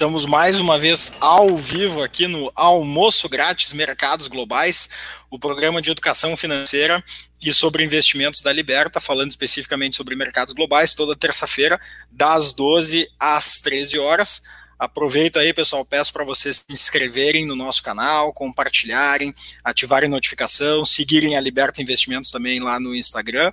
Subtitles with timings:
[0.00, 4.88] Estamos mais uma vez ao vivo aqui no Almoço Grátis Mercados Globais,
[5.28, 7.04] o programa de educação financeira
[7.38, 11.78] e sobre investimentos da Liberta, falando especificamente sobre mercados globais, toda terça-feira,
[12.10, 14.40] das 12 às 13 horas.
[14.78, 21.36] Aproveita aí, pessoal, peço para vocês se inscreverem no nosso canal, compartilharem, ativarem notificação, seguirem
[21.36, 23.52] a Liberta Investimentos também lá no Instagram.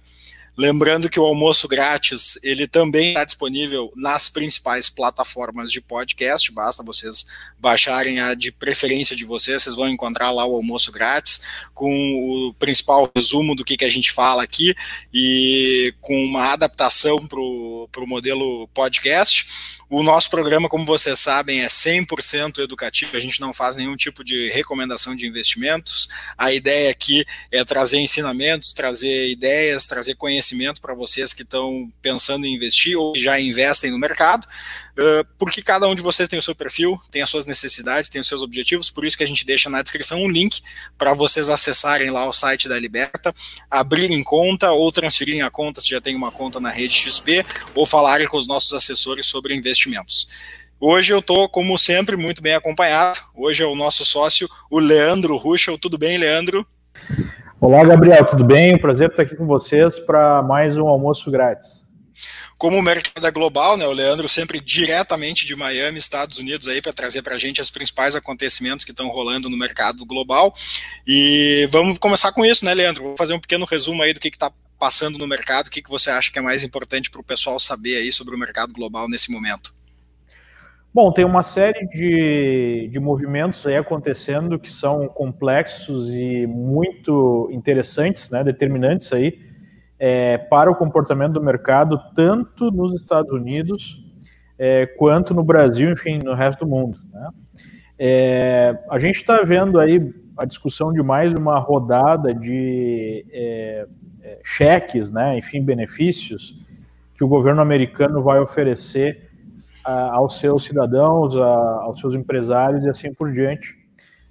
[0.57, 6.51] Lembrando que o almoço grátis ele também está disponível nas principais plataformas de podcast.
[6.51, 7.27] Basta vocês
[7.59, 11.41] baixarem a de preferência de vocês, vocês vão encontrar lá o almoço grátis
[11.75, 14.73] com o principal resumo do que, que a gente fala aqui
[15.13, 19.45] e com uma adaptação para o modelo podcast.
[19.89, 24.21] O nosso programa, como vocês sabem, é 100% educativo, a gente não faz nenhum tipo
[24.21, 26.09] de recomendação de investimentos.
[26.37, 32.45] A ideia aqui é trazer ensinamentos, trazer ideias, trazer conhecimento para vocês que estão pensando
[32.45, 34.45] em investir ou já investem no mercado
[35.37, 38.27] porque cada um de vocês tem o seu perfil, tem as suas necessidades, tem os
[38.27, 40.61] seus objetivos, por isso que a gente deixa na descrição um link
[40.97, 43.33] para vocês acessarem lá o site da Liberta,
[43.69, 47.85] abrirem conta ou transferirem a conta se já tem uma conta na rede XP, ou
[47.85, 50.27] falarem com os nossos assessores sobre investimentos.
[50.79, 53.19] Hoje eu estou, como sempre, muito bem acompanhado.
[53.35, 55.77] Hoje é o nosso sócio, o Leandro Ruschel.
[55.77, 56.65] Tudo bem, Leandro?
[57.59, 58.77] Olá, Gabriel, tudo bem?
[58.77, 61.86] Prazer estar aqui com vocês para mais um almoço grátis.
[62.57, 66.81] Como o mercado é global, né, o Leandro sempre diretamente de Miami, Estados Unidos, aí
[66.81, 70.53] para trazer para a gente os principais acontecimentos que estão rolando no mercado global.
[71.05, 73.03] E vamos começar com isso, né, Leandro?
[73.03, 75.89] Vou fazer um pequeno resumo aí do que está passando no mercado, o que, que
[75.89, 79.07] você acha que é mais importante para o pessoal saber aí sobre o mercado global
[79.07, 79.75] nesse momento.
[80.93, 88.31] Bom, tem uma série de, de movimentos aí acontecendo que são complexos e muito interessantes,
[88.31, 89.46] né, determinantes aí
[89.99, 94.03] é, para o comportamento do mercado, tanto nos Estados Unidos
[94.57, 96.97] é, quanto no Brasil, enfim, no resto do mundo.
[97.11, 97.29] Né?
[97.99, 103.87] É, a gente está vendo aí a discussão de mais uma rodada de é,
[104.21, 106.55] é, cheques, né, enfim, benefícios
[107.15, 109.31] que o governo americano vai oferecer
[109.83, 111.47] a, aos seus cidadãos, a,
[111.83, 113.75] aos seus empresários e assim por diante.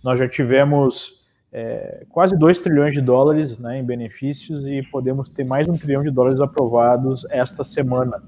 [0.05, 1.16] Nós já tivemos
[1.56, 6.03] é, quase 2 trilhões de dólares né, em benefícios e podemos ter mais um trilhão
[6.03, 8.22] de dólares aprovados esta semana.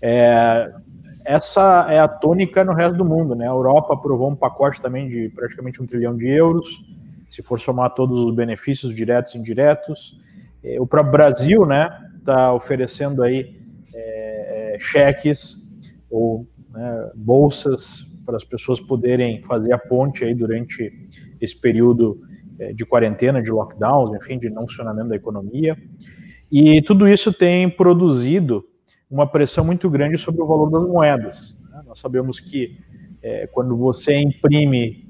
[0.00, 0.72] É,
[1.24, 3.34] essa é a tônica no resto do mundo.
[3.34, 3.44] Né?
[3.44, 6.68] A Europa aprovou um pacote também de praticamente um trilhão de euros,
[7.28, 10.16] se for somar todos os benefícios diretos e indiretos.
[10.62, 13.60] É, o próprio Brasil está né, tá oferecendo aí
[13.92, 15.56] é, é, cheques
[16.08, 20.92] ou né, bolsas para as pessoas poderem fazer a ponte aí durante
[21.40, 22.22] esse período
[22.74, 25.76] de quarentena, de lockdowns, enfim, de não funcionamento da economia.
[26.50, 28.64] E tudo isso tem produzido
[29.10, 31.56] uma pressão muito grande sobre o valor das moedas.
[31.70, 31.82] Né?
[31.86, 32.78] Nós sabemos que
[33.22, 35.08] é, quando você imprime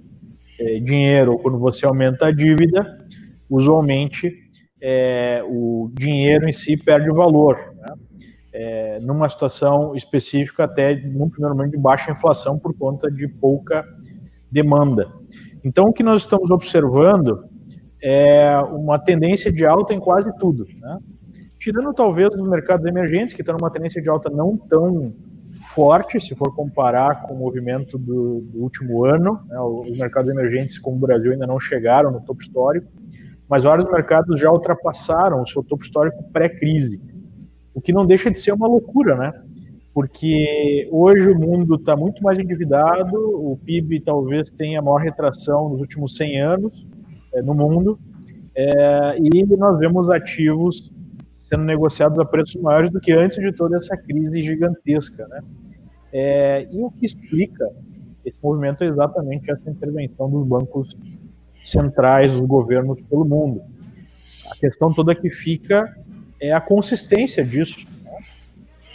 [0.58, 3.06] é, dinheiro ou quando você aumenta a dívida,
[3.48, 4.32] usualmente
[4.80, 7.74] é, o dinheiro em si perde valor.
[7.76, 7.94] Né?
[8.52, 13.84] É, numa situação específica, até primeiro momento de baixa inflação por conta de pouca
[14.50, 15.12] demanda.
[15.64, 17.44] Então, o que nós estamos observando
[18.02, 20.66] é uma tendência de alta em quase tudo.
[20.78, 20.98] Né?
[21.58, 25.14] Tirando talvez os mercados emergentes, que estão numa tendência de alta não tão
[25.72, 29.40] forte, se for comparar com o movimento do, do último ano.
[29.48, 29.58] Né?
[29.58, 32.86] Os mercados emergentes, como o Brasil, ainda não chegaram no topo histórico,
[33.48, 37.00] mas vários mercados já ultrapassaram o seu topo histórico pré-crise,
[37.72, 39.32] o que não deixa de ser uma loucura, né?
[39.94, 45.68] Porque hoje o mundo está muito mais endividado, o PIB talvez tenha a maior retração
[45.68, 46.86] nos últimos 100 anos
[47.32, 47.96] é, no mundo,
[48.56, 50.92] é, e nós vemos ativos
[51.38, 55.28] sendo negociados a preços maiores do que antes de toda essa crise gigantesca.
[55.28, 55.40] Né?
[56.12, 57.70] É, e o que explica
[58.24, 60.88] esse movimento é exatamente essa intervenção dos bancos
[61.62, 63.62] centrais, dos governos pelo mundo.
[64.50, 65.94] A questão toda que fica
[66.40, 67.86] é a consistência disso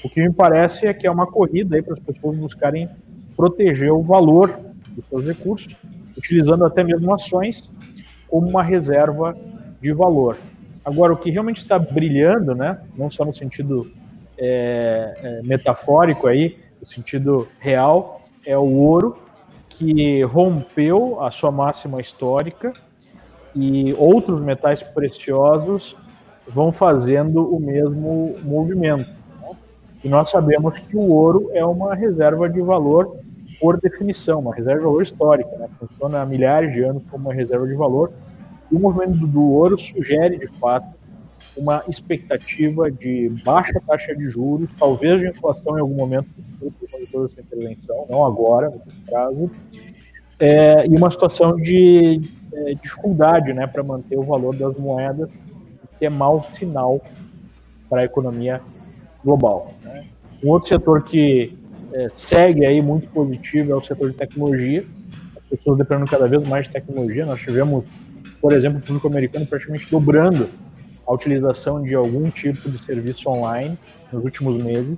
[0.03, 2.89] o que me parece é que é uma corrida para as pessoas buscarem
[3.35, 4.59] proteger o valor
[4.89, 5.75] dos seus recursos,
[6.17, 7.71] utilizando até mesmo ações
[8.27, 9.35] como uma reserva
[9.81, 10.37] de valor.
[10.83, 13.89] Agora, o que realmente está brilhando, né, não só no sentido
[14.37, 19.17] é, é, metafórico aí, no sentido real, é o ouro
[19.69, 22.73] que rompeu a sua máxima histórica
[23.55, 25.95] e outros metais preciosos
[26.47, 29.18] vão fazendo o mesmo movimento.
[30.03, 33.17] E nós sabemos que o ouro é uma reserva de valor
[33.59, 35.67] por definição, uma reserva de valor histórica, né?
[35.77, 38.11] funciona há milhares de anos como uma reserva de valor.
[38.71, 40.87] E o movimento do ouro sugere, de fato,
[41.57, 46.29] uma expectativa de baixa taxa de juros, talvez de inflação em algum momento
[46.61, 49.51] de toda essa intervenção, não agora, no prazo,
[50.39, 52.21] é, e uma situação de
[52.53, 55.29] é, dificuldade né, para manter o valor das moedas,
[55.97, 57.01] que é mau sinal
[57.89, 58.61] para a economia
[59.23, 59.73] global.
[60.43, 61.57] Um outro setor que
[61.93, 64.85] é, segue aí muito positivo é o setor de tecnologia.
[65.35, 67.25] As pessoas dependendo cada vez mais de tecnologia.
[67.25, 67.83] Nós tivemos,
[68.41, 70.49] por exemplo, o público americano praticamente dobrando
[71.05, 73.77] a utilização de algum tipo de serviço online
[74.13, 74.97] nos últimos meses.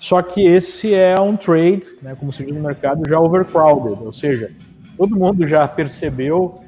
[0.00, 4.12] Só que esse é um trade, né, como se diz no mercado, já overcrowded, ou
[4.12, 4.50] seja,
[4.96, 6.60] todo mundo já percebeu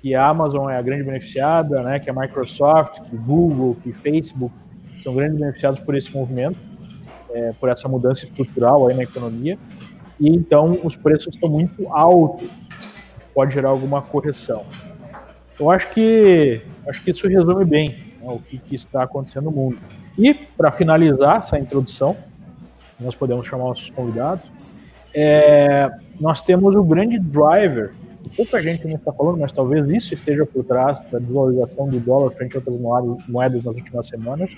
[0.00, 4.54] que a Amazon é a grande beneficiada, né, que a Microsoft, que Google, que Facebook
[5.02, 6.58] são grandes beneficiados por esse movimento,
[7.34, 9.58] é, por essa mudança estrutural aí na economia,
[10.18, 12.48] e então os preços estão muito altos,
[13.34, 14.64] pode gerar alguma correção.
[15.58, 19.50] Eu acho que acho que isso resume bem né, o que, que, está acontecendo no
[19.50, 19.78] mundo.
[20.16, 22.16] E para finalizar essa introdução,
[22.98, 24.46] nós podemos chamar nossos convidados.
[25.12, 25.90] É,
[26.20, 27.92] nós temos o grande driver
[28.36, 32.30] pouca gente não está falando, mas talvez isso esteja por trás da desvalorização do dólar
[32.30, 34.56] frente a outras moedas nas últimas semanas,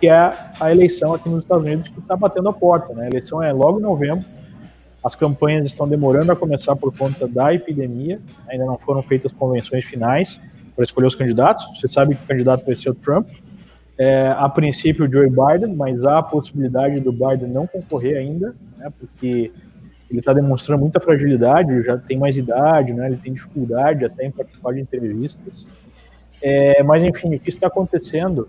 [0.00, 2.94] que é a eleição aqui nos Estados Unidos que está batendo a porta.
[2.94, 3.04] Né?
[3.04, 4.24] A eleição é logo em novembro,
[5.02, 9.84] as campanhas estão demorando a começar por conta da epidemia, ainda não foram feitas convenções
[9.84, 10.40] finais
[10.74, 11.66] para escolher os candidatos.
[11.78, 13.28] Você sabe que o candidato vai ser o Trump.
[13.96, 18.54] É, a princípio, o Joe Biden, mas há a possibilidade do Biden não concorrer ainda,
[18.76, 19.50] né, porque
[20.08, 24.30] ele está demonstrando muita fragilidade, já tem mais idade, né, ele tem dificuldade até em
[24.30, 25.66] participar de entrevistas.
[26.40, 28.48] É, mas, enfim, o que está acontecendo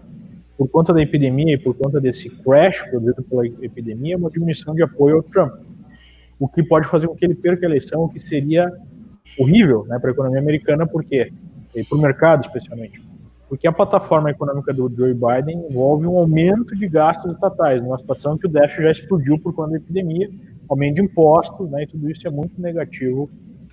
[0.59, 4.83] por conta da epidemia e por conta desse crash produzido pela epidemia uma diminuição de
[4.83, 5.53] apoio ao Trump,
[6.37, 8.69] o que pode fazer com que ele perca a eleição, o que seria
[9.39, 11.31] horrível né, para a economia americana, porque
[11.73, 13.01] e para o mercado especialmente,
[13.47, 18.37] porque a plataforma econômica do Joe Biden envolve um aumento de gastos estatais, numa situação
[18.37, 20.29] que o déficit já explodiu por conta da epidemia,
[20.67, 23.29] aumento de impostos, né, e tudo isso é muito negativo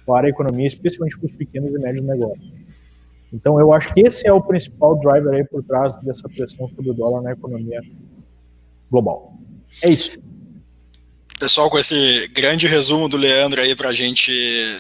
[0.07, 2.56] para a economia, especialmente para os pequenos e médios negócios.
[3.33, 6.91] Então, eu acho que esse é o principal driver aí por trás dessa pressão sobre
[6.91, 7.81] o dólar na economia
[8.91, 9.37] global.
[9.83, 10.19] É isso.
[11.39, 14.33] Pessoal, com esse grande resumo do Leandro aí para a gente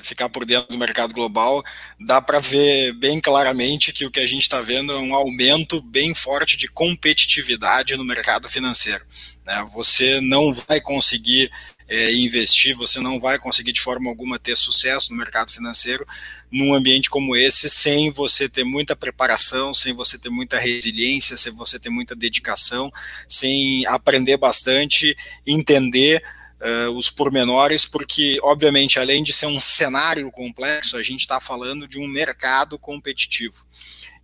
[0.02, 1.62] ficar por dentro do mercado global,
[2.00, 5.82] dá para ver bem claramente que o que a gente está vendo é um aumento
[5.82, 9.04] bem forte de competitividade no mercado financeiro.
[9.44, 9.68] Né?
[9.74, 11.50] Você não vai conseguir
[11.88, 16.06] é, investir, você não vai conseguir de forma alguma ter sucesso no mercado financeiro
[16.50, 21.52] num ambiente como esse sem você ter muita preparação, sem você ter muita resiliência, sem
[21.52, 22.90] você ter muita dedicação,
[23.28, 25.16] sem aprender bastante,
[25.46, 26.22] entender
[26.58, 31.86] Uh, os pormenores, porque, obviamente, além de ser um cenário complexo, a gente está falando
[31.86, 33.56] de um mercado competitivo.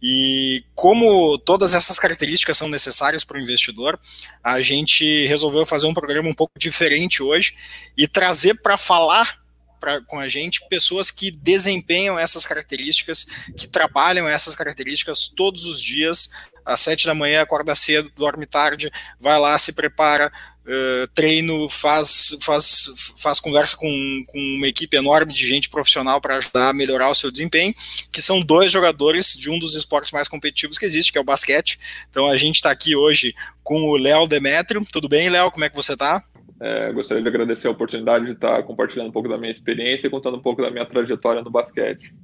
[0.02, 4.00] E como todas essas características são necessárias para o investidor,
[4.42, 7.54] a gente resolveu fazer um programa um pouco diferente hoje
[7.96, 9.40] e trazer para falar
[9.78, 13.26] pra, com a gente pessoas que desempenham essas características,
[13.56, 16.30] que trabalham essas características todos os dias,
[16.64, 18.90] às sete da manhã, acorda cedo, dorme tarde,
[19.20, 20.32] vai lá, se prepara,
[20.64, 26.36] Uh, treino, faz, faz, faz conversa com, com uma equipe enorme de gente profissional para
[26.36, 27.74] ajudar a melhorar o seu desempenho,
[28.12, 31.24] que são dois jogadores de um dos esportes mais competitivos que existe, que é o
[31.24, 31.80] basquete.
[32.08, 34.86] Então a gente está aqui hoje com o Léo Demetrio.
[34.92, 35.50] Tudo bem, Léo?
[35.50, 36.22] Como é que você está?
[36.60, 40.10] É, gostaria de agradecer a oportunidade de estar compartilhando um pouco da minha experiência e
[40.10, 42.14] contando um pouco da minha trajetória no basquete.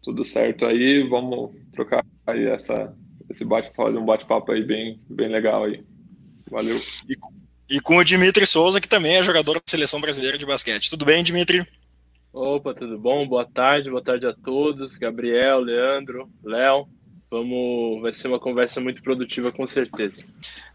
[0.00, 2.94] Tudo certo aí, vamos trocar aí essa,
[3.28, 5.82] esse bate fazer um bate-papo aí bem, bem legal aí.
[6.48, 6.80] Valeu.
[7.08, 7.39] E
[7.70, 10.90] e com o Dimitri Souza, que também é jogador da seleção brasileira de basquete.
[10.90, 11.64] Tudo bem, Dimitri?
[12.32, 13.26] Opa, tudo bom?
[13.26, 14.98] Boa tarde, boa tarde a todos.
[14.98, 16.88] Gabriel, Leandro, Léo.
[17.30, 20.20] Vamos, vai ser uma conversa muito produtiva, com certeza.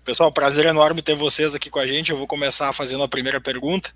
[0.06, 2.12] Pessoal, prazer enorme ter vocês aqui com a gente.
[2.12, 3.92] Eu vou começar fazendo a primeira pergunta.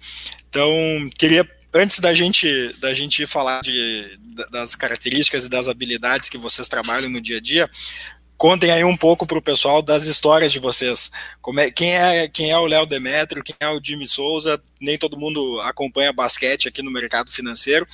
[0.49, 0.69] Então,
[1.17, 4.19] queria antes da gente da gente falar de,
[4.51, 7.69] das características e das habilidades que vocês trabalham no dia a dia,
[8.39, 11.11] contem aí um pouco para o pessoal das histórias de vocês.
[11.41, 14.97] Como é, quem, é, quem é o Léo Demetrio, quem é o Jimmy Souza, nem
[14.97, 17.85] todo mundo acompanha basquete aqui no mercado financeiro.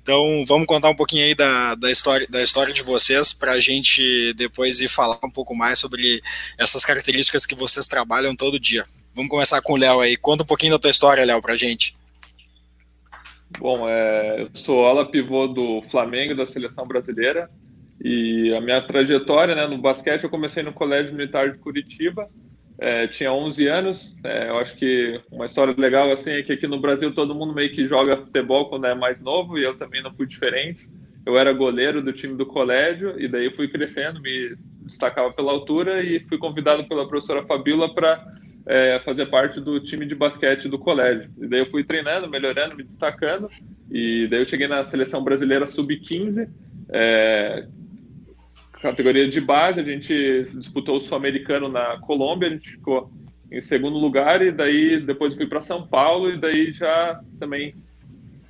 [0.00, 3.60] Então vamos contar um pouquinho aí da, da, história, da história de vocês para a
[3.60, 6.22] gente depois ir falar um pouco mais sobre
[6.56, 8.86] essas características que vocês trabalham todo dia.
[9.16, 10.16] Vamos começar com o Léo aí.
[10.16, 11.92] Conta um pouquinho da tua história, Léo, para a gente.
[13.58, 17.50] Bom, é, eu sou ala pivô do Flamengo da seleção brasileira.
[18.02, 22.28] E a minha trajetória né, no basquete, eu comecei no Colégio Militar de Curitiba,
[22.78, 24.16] é, tinha 11 anos.
[24.22, 27.52] É, eu acho que uma história legal assim é que aqui no Brasil todo mundo
[27.52, 30.88] meio que joga futebol quando é mais novo e eu também não fui diferente.
[31.26, 36.02] Eu era goleiro do time do colégio e daí fui crescendo, me destacava pela altura
[36.02, 38.24] e fui convidado pela professora Fabiola para
[38.64, 41.30] é, fazer parte do time de basquete do colégio.
[41.38, 43.48] E daí eu fui treinando, melhorando, me destacando,
[43.90, 46.48] e daí eu cheguei na seleção brasileira sub-15,
[46.90, 47.66] é,
[48.80, 53.10] categoria de base, a gente disputou o Sul-Americano na Colômbia, a gente ficou
[53.50, 57.74] em segundo lugar, e daí depois fui para São Paulo, e daí já também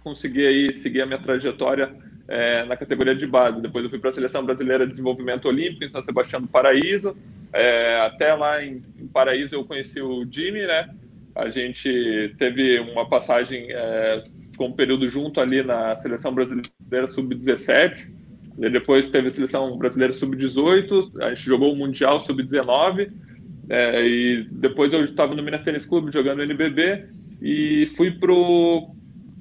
[0.02, 1.94] consegui aí seguir a minha trajetória
[2.26, 3.60] é, na categoria de base.
[3.60, 7.16] Depois eu fui para a Seleção Brasileira de Desenvolvimento Olímpico em São Sebastião do Paraíso,
[7.52, 10.88] é, até lá em, em, Paraíso eu conheci o Jimmy, né?
[11.34, 14.24] A gente teve uma passagem, é,
[14.56, 18.17] com um período junto ali na Seleção Brasileira Sub-17.
[18.58, 23.10] Depois teve a Seleção Brasileira Sub-18, a gente jogou o Mundial Sub-19.
[23.70, 27.04] É, e depois eu estava no Minas Tênis Clube jogando NBB
[27.42, 28.90] e fui pro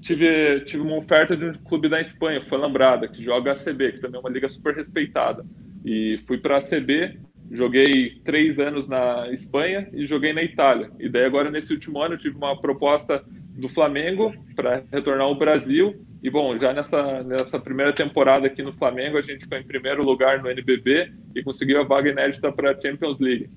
[0.01, 3.93] tive tive uma oferta de um clube da Espanha, foi Lambrada, que joga a ACB,
[3.93, 5.45] que também é uma liga super respeitada.
[5.85, 7.17] E fui para a ACB
[7.51, 10.91] Joguei três anos na Espanha e joguei na Itália.
[10.99, 13.23] E daí agora nesse último ano eu tive uma proposta
[13.57, 15.95] do Flamengo para retornar ao Brasil.
[16.21, 20.03] E bom, já nessa, nessa primeira temporada aqui no Flamengo a gente ficou em primeiro
[20.03, 23.49] lugar no NBB e conseguiu a vaga inédita para a Champions League.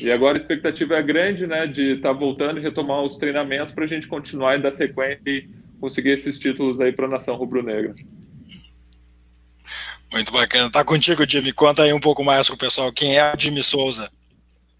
[0.00, 3.72] E agora a expectativa é grande, né, de estar tá voltando e retomar os treinamentos
[3.72, 5.48] para a gente continuar e dar sequência e
[5.80, 7.92] conseguir esses títulos aí para a nação rubro-negra.
[10.12, 10.70] Muito bacana.
[10.70, 11.52] Tá contigo, Jimmy.
[11.52, 12.92] Conta aí um pouco mais pro pessoal.
[12.92, 14.10] Quem é o Jimmy Souza?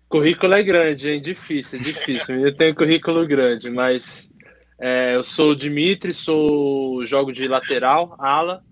[0.09, 1.21] Currículo é grande, hein?
[1.21, 2.37] Difícil, difícil.
[2.37, 4.31] Eu tenho currículo grande, mas
[4.78, 8.62] é, eu sou o Dimitri, sou jogo de lateral, ala.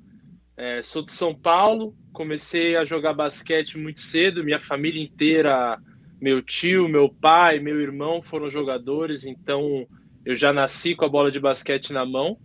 [0.56, 1.94] É, sou de São Paulo.
[2.12, 4.44] Comecei a jogar basquete muito cedo.
[4.44, 5.78] Minha família inteira,
[6.20, 9.86] meu tio, meu pai, meu irmão foram jogadores, então
[10.24, 12.38] eu já nasci com a bola de basquete na mão.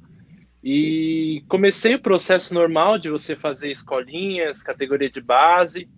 [0.63, 5.89] E comecei o processo normal de você fazer escolinhas, categoria de base,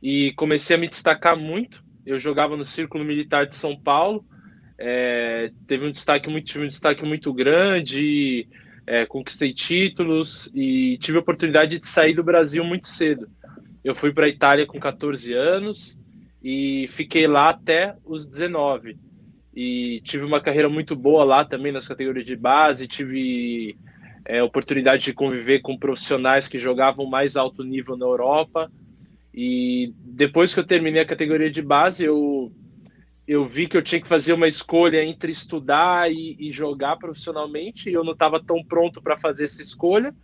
[0.00, 1.82] e comecei a me destacar muito.
[2.04, 4.24] Eu jogava no Círculo Militar de São Paulo,
[4.78, 8.46] é, teve um destaque muito, um destaque muito grande,
[8.86, 13.28] é, conquistei títulos e tive a oportunidade de sair do Brasil muito cedo.
[13.84, 15.98] Eu fui para a Itália com 14 anos
[16.42, 18.96] e fiquei lá até os 19
[19.54, 23.76] e tive uma carreira muito boa lá também nas categorias de base, tive
[24.24, 28.70] é, oportunidade de conviver com profissionais que jogavam mais alto nível na Europa.
[29.34, 32.52] E depois que eu terminei a categoria de base, eu,
[33.32, 37.88] eu vi que eu tinha que fazer uma escolha entre estudar e, e jogar profissionalmente,
[37.88, 40.14] e eu não estava tão pronto para fazer essa escolha.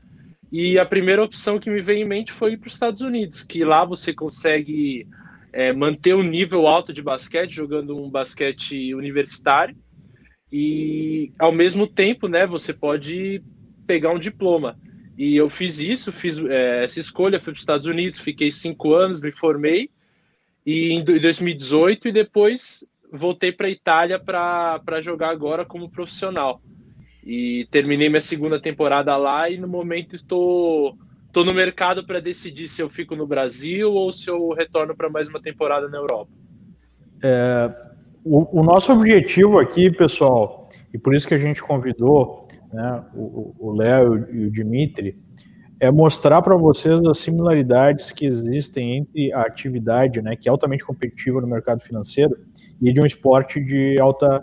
[0.53, 3.43] E a primeira opção que me veio em mente foi ir para os Estados Unidos,
[3.43, 5.07] que lá você consegue
[5.53, 9.75] é, manter um nível alto de basquete, jogando um basquete universitário,
[10.53, 13.43] e ao mesmo tempo, né, você pode
[13.87, 14.79] pegar um diploma.
[15.17, 18.93] E eu fiz isso, fiz é, essa escolha, fui para os Estados Unidos, fiquei cinco
[18.93, 19.91] anos, me formei,
[20.65, 26.61] e em 2018, e depois voltei para a Itália para jogar agora como profissional.
[27.25, 30.97] E terminei minha segunda temporada lá, e no momento estou
[31.31, 35.11] tô no mercado para decidir se eu fico no Brasil ou se eu retorno para
[35.11, 36.31] mais uma temporada na Europa.
[37.23, 37.71] É,
[38.25, 43.73] o, o, nosso objetivo aqui, pessoal, e por isso que a gente convidou né, o
[43.73, 45.19] Léo e o Dimitri,
[45.81, 50.85] é mostrar para vocês as similaridades que existem entre a atividade, né, que é altamente
[50.85, 52.37] competitiva no mercado financeiro,
[52.81, 54.43] e de um esporte de alta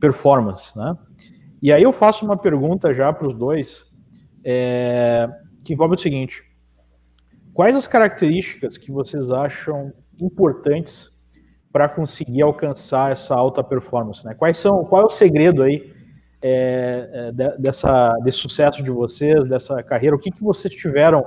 [0.00, 0.96] performance, né?
[1.62, 3.84] E aí eu faço uma pergunta já para os dois.
[4.42, 5.28] É,
[5.62, 6.42] que envolve o seguinte:
[7.52, 11.10] quais as características que vocês acham importantes
[11.72, 14.24] para conseguir alcançar essa alta performance?
[14.24, 14.34] Né?
[14.34, 15.92] Quais são, qual é o segredo aí
[16.42, 20.16] é, é, dessa, desse sucesso de vocês, dessa carreira?
[20.16, 21.24] O que, que vocês tiveram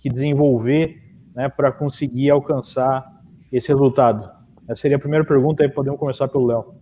[0.00, 1.02] que desenvolver
[1.34, 3.04] né, para conseguir alcançar
[3.52, 4.30] esse resultado?
[4.68, 6.74] Essa seria a primeira pergunta, aí podemos começar pelo Léo.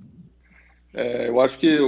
[0.94, 1.78] É, eu acho que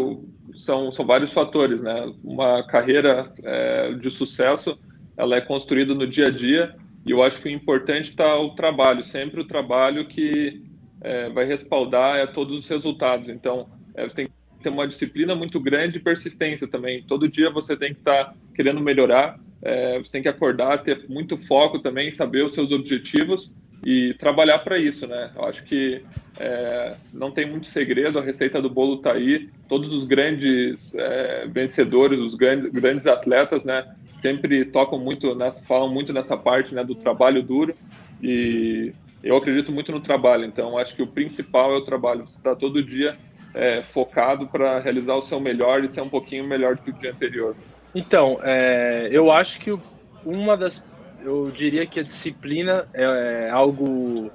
[0.57, 2.13] são, são vários fatores, né?
[2.23, 4.79] Uma carreira é, de sucesso
[5.17, 8.55] ela é construída no dia a dia e eu acho que o importante está o
[8.55, 10.63] trabalho, sempre o trabalho que
[11.03, 13.29] é, vai respaldar é, todos os resultados.
[13.29, 17.03] Então, é, você tem que ter uma disciplina muito grande e persistência também.
[17.03, 21.05] Todo dia você tem que estar tá querendo melhorar, é, você tem que acordar, ter
[21.09, 23.53] muito foco também, saber os seus objetivos
[23.85, 25.31] e trabalhar para isso, né?
[25.35, 26.03] Eu acho que
[26.39, 29.49] é, não tem muito segredo, a receita do bolo está aí.
[29.69, 33.87] Todos os grandes é, vencedores, os grandes, grandes atletas, né?
[34.21, 37.75] sempre tocam muito, nessa, falam muito nessa parte né, do trabalho duro
[38.23, 42.37] e eu acredito muito no trabalho, então acho que o principal é o trabalho, você
[42.37, 43.17] está todo dia
[43.55, 46.95] é, focado para realizar o seu melhor e ser um pouquinho melhor do que o
[46.95, 47.57] dia anterior.
[47.95, 49.77] Então, é, eu acho que
[50.25, 50.85] uma das
[51.23, 53.03] eu diria que a disciplina é,
[53.47, 54.31] é algo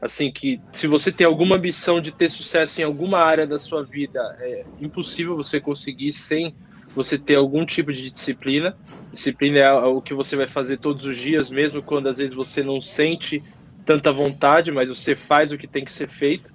[0.00, 3.82] assim que se você tem alguma ambição de ter sucesso em alguma área da sua
[3.82, 6.54] vida, é impossível você conseguir sem
[6.94, 8.76] você ter algum tipo de disciplina.
[9.10, 12.62] Disciplina é o que você vai fazer todos os dias, mesmo quando às vezes você
[12.62, 13.42] não sente
[13.84, 16.52] tanta vontade, mas você faz o que tem que ser feito.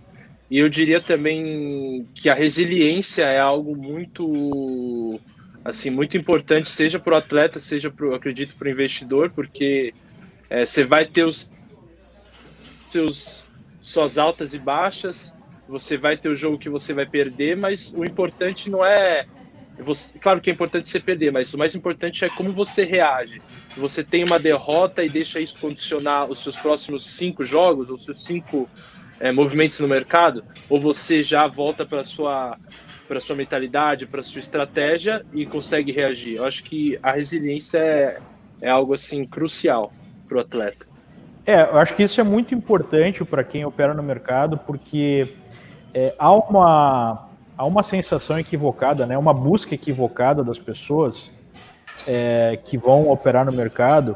[0.53, 5.19] E eu diria também que a resiliência é algo muito
[5.65, 9.95] assim muito importante, seja para o atleta, seja para acredito para o investidor, porque
[10.51, 11.49] é, você vai ter os
[12.87, 13.47] seus
[13.81, 15.35] suas altas e baixas,
[15.67, 19.25] você vai ter o jogo que você vai perder, mas o importante não é
[19.79, 23.41] você, claro que é importante você perder, mas o mais importante é como você reage.
[23.75, 28.23] Você tem uma derrota e deixa isso condicionar os seus próximos cinco jogos, os seus
[28.23, 28.69] cinco
[29.19, 32.57] é, movimentos no mercado, ou você já volta para sua
[33.07, 36.37] para sua mentalidade, para sua estratégia e consegue reagir.
[36.37, 38.17] Eu acho que a resiliência é,
[38.61, 39.91] é algo assim crucial
[40.27, 40.85] para o atleta.
[41.45, 45.27] É, eu acho que isso é muito importante para quem opera no mercado, porque
[45.93, 47.27] é, há, uma,
[47.57, 51.29] há uma sensação equivocada, né, uma busca equivocada das pessoas
[52.07, 54.15] é, que vão operar no mercado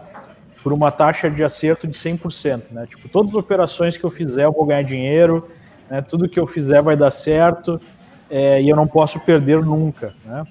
[0.64, 2.72] por uma taxa de acerto de 100%.
[2.72, 2.86] Né?
[2.88, 5.48] Tipo, todas as operações que eu fizer eu vou ganhar dinheiro,
[5.90, 7.80] né, tudo que eu fizer vai dar certo
[8.30, 10.14] é, e eu não posso perder nunca.
[10.26, 10.44] Né?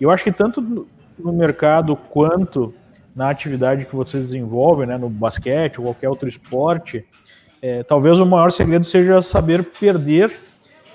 [0.00, 0.86] Eu acho que tanto
[1.18, 2.74] no mercado quanto
[3.14, 7.04] na atividade que vocês desenvolvem, né, no basquete ou qualquer outro esporte,
[7.60, 10.32] é, talvez o maior segredo seja saber perder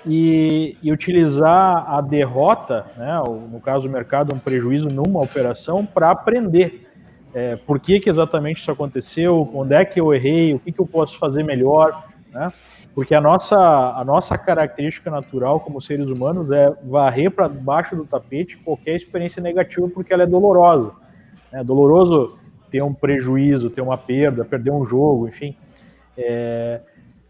[0.04, 6.10] e, e utilizar a derrota, né, no caso do mercado, um prejuízo numa operação, para
[6.10, 6.85] aprender.
[7.36, 10.80] É, por que, que exatamente isso aconteceu, onde é que eu errei, o que, que
[10.80, 12.50] eu posso fazer melhor, né?
[12.94, 18.06] Porque a nossa, a nossa característica natural como seres humanos é varrer para baixo do
[18.06, 20.92] tapete qualquer experiência negativa porque ela é dolorosa.
[21.52, 22.38] É doloroso
[22.70, 25.54] ter um prejuízo, ter uma perda, perder um jogo, enfim.
[26.16, 26.80] É,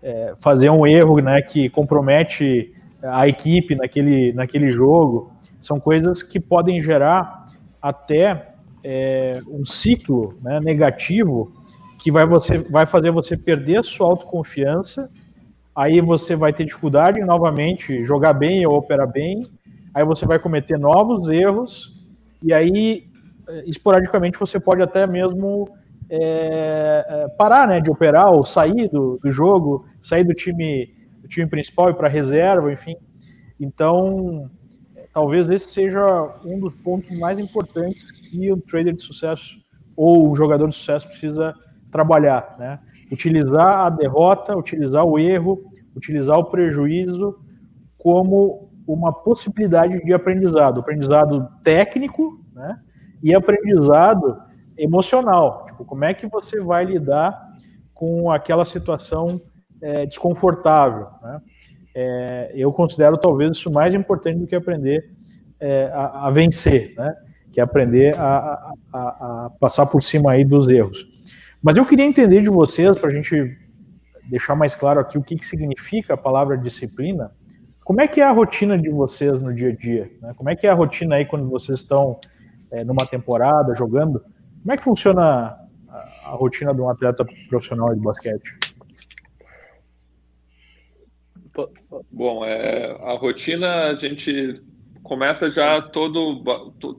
[0.01, 5.33] é, fazer um erro né, que compromete a equipe naquele, naquele jogo.
[5.61, 7.47] São coisas que podem gerar
[7.83, 8.55] até
[8.89, 11.53] é, um ciclo né, negativo
[11.99, 15.11] que vai, você, vai fazer você perder a sua autoconfiança,
[15.75, 19.51] aí você vai ter dificuldade novamente jogar bem ou operar bem,
[19.93, 21.97] aí você vai cometer novos erros,
[22.41, 23.09] e aí
[23.49, 25.69] é, esporadicamente você pode até mesmo
[26.09, 31.51] é, parar né, de operar ou sair do, do jogo, sair do time, do time
[31.51, 32.95] principal e para reserva, enfim.
[33.59, 34.49] Então,
[35.17, 36.05] talvez esse seja
[36.45, 39.57] um dos pontos mais importantes que o trader de sucesso
[39.97, 41.55] ou o jogador de sucesso precisa
[41.91, 42.79] trabalhar, né?
[43.11, 47.39] Utilizar a derrota, utilizar o erro, utilizar o prejuízo
[47.97, 52.79] como uma possibilidade de aprendizado, aprendizado técnico, né?
[53.23, 54.37] e aprendizado
[54.77, 55.65] emocional.
[55.65, 57.57] Tipo, como é que você vai lidar
[57.95, 59.41] com aquela situação
[59.81, 61.07] é, desconfortável?
[61.23, 61.41] Né?
[61.99, 65.11] É, eu considero talvez isso mais importante do que aprender
[65.59, 67.15] é, a, a, vencer, né?
[67.51, 71.09] que é aprender a, a, a, passar por cima aí dos erros.
[71.63, 73.57] Mas eu queria entender de vocês, para a gente
[74.29, 77.33] deixar mais claro aqui o que, que significa a palavra disciplina,
[77.83, 80.11] como é que é a rotina de vocês no dia a dia?
[80.21, 80.35] Né?
[80.37, 82.21] Como é que é a rotina aí quando vocês estão
[82.71, 84.21] é, numa temporada, jogando.
[84.21, 85.57] Como é que funciona
[85.89, 88.66] a, a rotina de um atleta profissional de basquete?
[92.11, 94.61] Bom, é, a rotina a gente
[95.03, 96.43] começa já todo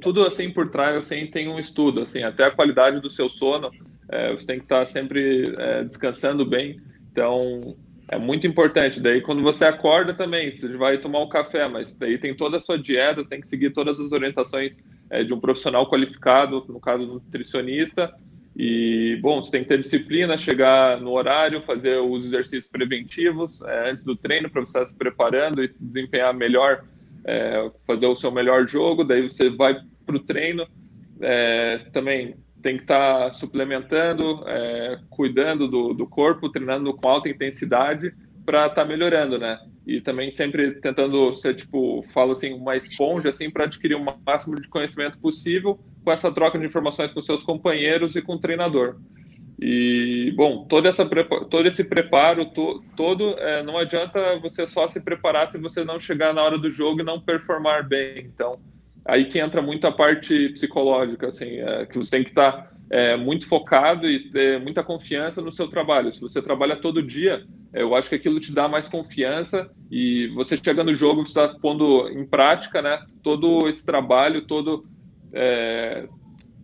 [0.01, 3.69] tudo assim por trás assim tem um estudo assim até a qualidade do seu sono
[4.09, 6.77] é, você tem que estar sempre é, descansando bem
[7.11, 7.75] então
[8.09, 8.99] é muito importante.
[8.99, 12.59] Daí, quando você acorda também, você vai tomar um café, mas daí tem toda a
[12.59, 14.77] sua dieta, tem que seguir todas as orientações
[15.09, 18.13] é, de um profissional qualificado, no caso, nutricionista.
[18.59, 23.91] E, bom, você tem que ter disciplina, chegar no horário, fazer os exercícios preventivos é,
[23.91, 26.83] antes do treino, para você estar se preparando e desempenhar melhor,
[27.23, 29.03] é, fazer o seu melhor jogo.
[29.03, 30.67] Daí você vai para o treino.
[31.21, 37.29] É, também tem que estar tá suplementando, é, cuidando do, do, corpo, treinando com alta
[37.29, 38.11] intensidade
[38.47, 39.59] para estar tá melhorando, né?
[39.85, 44.55] E também sempre tentando ser, tipo, falo assim, uma esponja, assim, para adquirir o máximo
[44.55, 48.95] de conhecimento possível com essa troca de informações com seus companheiros e com o treinador.
[49.59, 55.01] E, bom, todo, essa, todo esse preparo to, todo, é, não adianta você só se
[55.01, 58.19] preparar se você não chegar na hora do jogo e não performar bem.
[58.19, 58.61] Então,
[59.03, 62.71] aí que entra muito a parte psicológica, assim, é, que você tem que estar tá,
[62.89, 66.11] é, muito focado e ter muita confiança no seu trabalho.
[66.11, 70.27] Se você trabalha todo dia, é, eu acho que aquilo te dá mais confiança e
[70.29, 74.85] você chega no jogo, você está pondo em prática, né, todo esse trabalho, todo
[75.33, 76.07] é,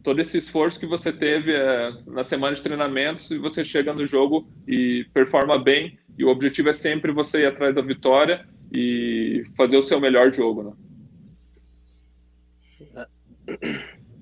[0.03, 4.05] todo esse esforço que você teve é, na semana de treinamentos e você chega no
[4.05, 5.97] jogo e performa bem.
[6.17, 10.31] E o objetivo é sempre você ir atrás da vitória e fazer o seu melhor
[10.33, 10.73] jogo, né?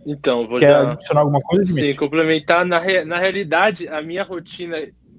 [0.06, 0.92] Então, vou Quer já...
[0.92, 1.74] adicionar alguma coisa?
[1.74, 2.66] Sim, complementar.
[2.66, 3.06] Na, re...
[3.06, 4.78] na realidade, a minha rotina,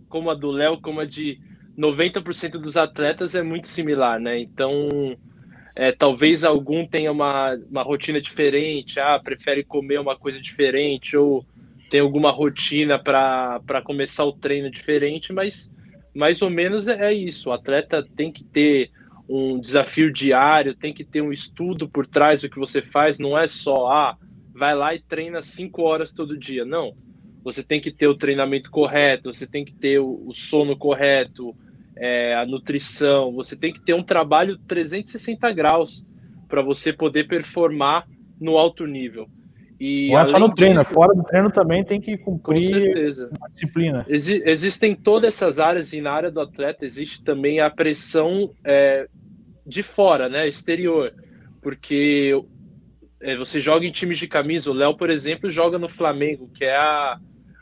[0.08, 1.38] como a do Léo, como a de
[1.78, 4.38] 90% dos atletas, é muito similar, né?
[4.38, 4.88] Então,
[5.74, 11.44] é, talvez algum tenha uma, uma rotina diferente, ah, prefere comer uma coisa diferente, ou
[11.88, 15.72] tem alguma rotina para começar o treino diferente, mas
[16.14, 17.50] mais ou menos é, é isso.
[17.50, 18.90] O atleta tem que ter
[19.28, 23.38] um desafio diário, tem que ter um estudo por trás do que você faz, não
[23.38, 24.16] é só, ah,
[24.54, 26.64] vai lá e treina cinco horas todo dia.
[26.64, 26.94] Não.
[27.44, 31.54] Você tem que ter o treinamento correto, você tem que ter o, o sono correto,
[31.96, 36.04] é, a nutrição, você tem que ter um trabalho 360 graus
[36.48, 38.06] para você poder performar
[38.40, 39.28] no alto nível.
[39.80, 42.94] E, Não é só no treino, disso, fora do treino também tem que cumprir
[43.36, 44.06] uma disciplina.
[44.08, 49.08] Exi existem todas essas áreas e na área do atleta existe também a pressão é,
[49.66, 51.12] de fora, né, exterior,
[51.60, 52.32] porque
[53.38, 54.70] você joga em times de camisa.
[54.70, 57.18] O Léo, por exemplo, joga no Flamengo, que é a,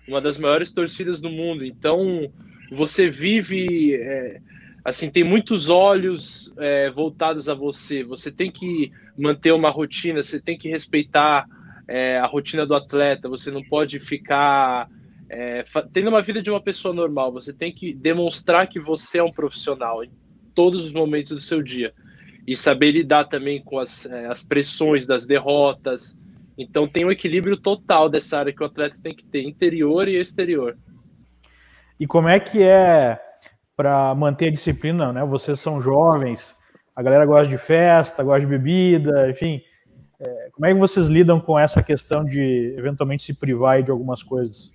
[0.08, 1.64] uma das maiores torcidas do mundo.
[1.64, 2.32] Então,
[2.72, 3.94] você vive.
[3.94, 4.40] É,
[4.84, 8.02] assim, tem muitos olhos é, voltados a você.
[8.02, 11.46] Você tem que manter uma rotina, você tem que respeitar
[11.86, 13.28] é, a rotina do atleta.
[13.28, 14.88] Você não pode ficar.
[15.28, 19.22] É, tendo uma vida de uma pessoa normal, você tem que demonstrar que você é
[19.22, 20.10] um profissional em
[20.54, 21.94] todos os momentos do seu dia
[22.50, 26.18] e saber lidar também com as, é, as pressões das derrotas.
[26.58, 30.16] Então tem um equilíbrio total dessa área que o atleta tem que ter, interior e
[30.16, 30.76] exterior.
[32.00, 33.20] E como é que é
[33.76, 35.24] para manter a disciplina, né?
[35.24, 36.56] Vocês são jovens,
[36.96, 39.62] a galera gosta de festa, gosta de bebida, enfim.
[40.18, 44.24] É, como é que vocês lidam com essa questão de eventualmente se privar de algumas
[44.24, 44.72] coisas?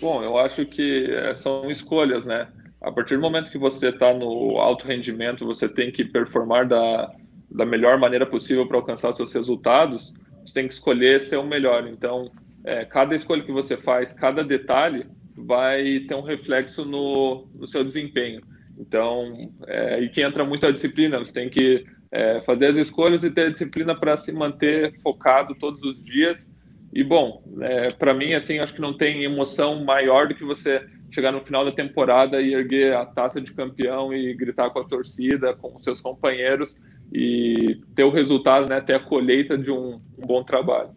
[0.00, 2.48] Bom, eu acho que é, são escolhas, né?
[2.84, 7.10] A partir do momento que você está no alto rendimento, você tem que performar da,
[7.50, 10.12] da melhor maneira possível para alcançar seus resultados,
[10.44, 11.88] você tem que escolher ser o melhor.
[11.88, 12.28] Então,
[12.62, 17.82] é, cada escolha que você faz, cada detalhe, vai ter um reflexo no, no seu
[17.82, 18.42] desempenho.
[18.78, 19.32] Então,
[19.66, 23.30] é, e que entra muito a disciplina, você tem que é, fazer as escolhas e
[23.30, 26.50] ter a disciplina para se manter focado todos os dias.
[26.92, 30.84] E, bom, é, para mim, assim, acho que não tem emoção maior do que você
[31.14, 34.84] chegar no final da temporada e erguer a taça de campeão e gritar com a
[34.84, 36.76] torcida, com seus companheiros
[37.12, 40.90] e ter o resultado, né, ter a colheita de um, um bom trabalho.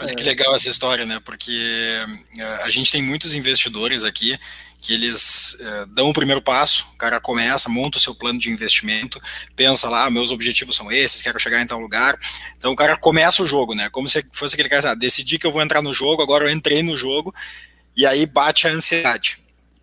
[0.00, 1.20] Olha que legal essa história, né?
[1.22, 1.52] Porque
[2.38, 4.34] eh, a gente tem muitos investidores aqui
[4.80, 8.48] que eles eh, dão o primeiro passo, o cara começa, monta o seu plano de
[8.48, 9.20] investimento,
[9.54, 12.18] pensa lá, ah, meus objetivos são esses, quero chegar em tal lugar.
[12.56, 13.90] Então o cara começa o jogo, né?
[13.90, 16.50] Como se fosse aquele cara, ah, decidi que eu vou entrar no jogo, agora eu
[16.50, 17.34] entrei no jogo
[17.96, 19.38] e aí bate a ansiedade.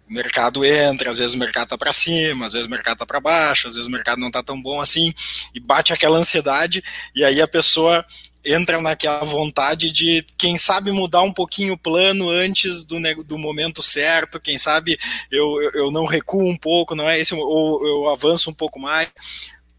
[0.10, 3.06] O mercado entra, às vezes o mercado está para cima, às vezes o mercado está
[3.06, 5.14] para baixo, às vezes o mercado não está tão bom assim,
[5.54, 6.82] e bate aquela ansiedade,
[7.14, 8.06] e aí a pessoa
[8.46, 13.84] entra naquela vontade de, quem sabe, mudar um pouquinho o plano antes do, do momento
[13.84, 14.98] certo, quem sabe
[15.30, 18.80] eu, eu, eu não recuo um pouco, não é esse, ou eu avanço um pouco
[18.80, 19.10] mais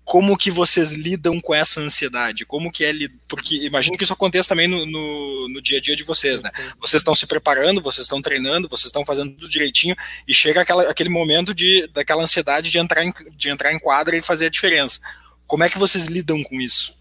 [0.09, 2.47] como que vocês lidam com essa ansiedade?
[2.47, 2.93] Como que é
[3.29, 6.51] porque imagino que isso aconteça também no, no, no, dia a dia de vocês, né?
[6.81, 9.95] Vocês estão se preparando, vocês estão treinando, vocês estão fazendo tudo direitinho
[10.27, 14.17] e chega aquela, aquele momento de daquela ansiedade de entrar em, de entrar em quadra
[14.17, 14.99] e fazer a diferença.
[15.47, 16.97] Como é que vocês lidam com isso?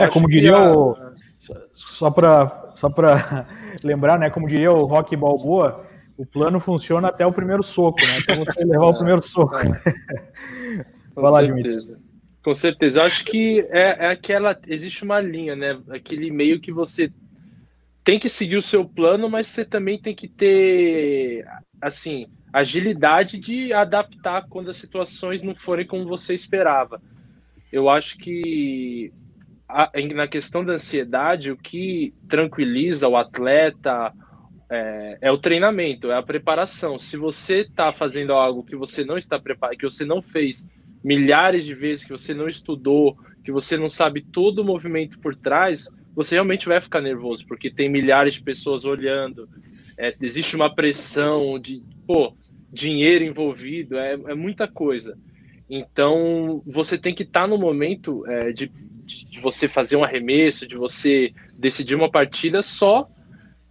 [0.00, 0.74] é como diria a...
[0.74, 0.96] o
[1.74, 3.46] só para só para
[3.84, 4.30] lembrar, né?
[4.30, 8.16] Como diria o Rock Balboa, o plano funciona até o primeiro soco, né?
[8.22, 9.56] Então você levar o primeiro soco.
[11.14, 12.00] Vai lá, Dimitri.
[12.42, 13.00] Com certeza.
[13.00, 14.58] Eu acho que é, é aquela.
[14.66, 15.78] Existe uma linha, né?
[15.90, 17.12] Aquele meio que você
[18.02, 21.44] tem que seguir o seu plano, mas você também tem que ter,
[21.80, 27.00] assim, agilidade de adaptar quando as situações não forem como você esperava.
[27.70, 29.12] Eu acho que
[29.68, 34.12] a, na questão da ansiedade, o que tranquiliza o atleta
[34.70, 36.98] é, é, o treinamento, é a preparação.
[36.98, 40.66] Se você está fazendo algo que você não está preparado, que você não fez
[41.02, 45.34] milhares de vezes, que você não estudou, que você não sabe todo o movimento por
[45.34, 49.48] trás, você realmente vai ficar nervoso, porque tem milhares de pessoas olhando,
[49.98, 52.34] é, existe uma pressão de, pô,
[52.72, 55.16] dinheiro envolvido, é, é muita coisa.
[55.68, 58.70] Então, você tem que estar tá no momento é, de,
[59.04, 63.08] de você fazer um arremesso, de você decidir uma partida só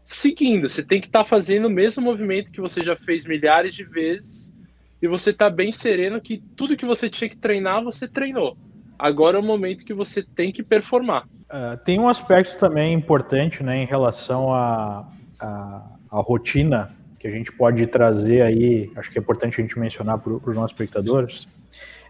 [0.06, 0.68] seguindo.
[0.68, 3.84] Você tem que estar tá fazendo o mesmo movimento que você já fez milhares de
[3.84, 4.54] vezes
[5.02, 8.58] e você tá bem sereno que tudo que você tinha que treinar, você treinou.
[8.98, 11.26] agora é o momento que você tem que performar.
[11.50, 15.08] Uh, tem um aspecto também importante né, em relação à
[15.40, 19.64] a, a, a, rotina que a gente pode trazer aí, acho que é importante a
[19.64, 21.48] gente mencionar para os nossos espectadores,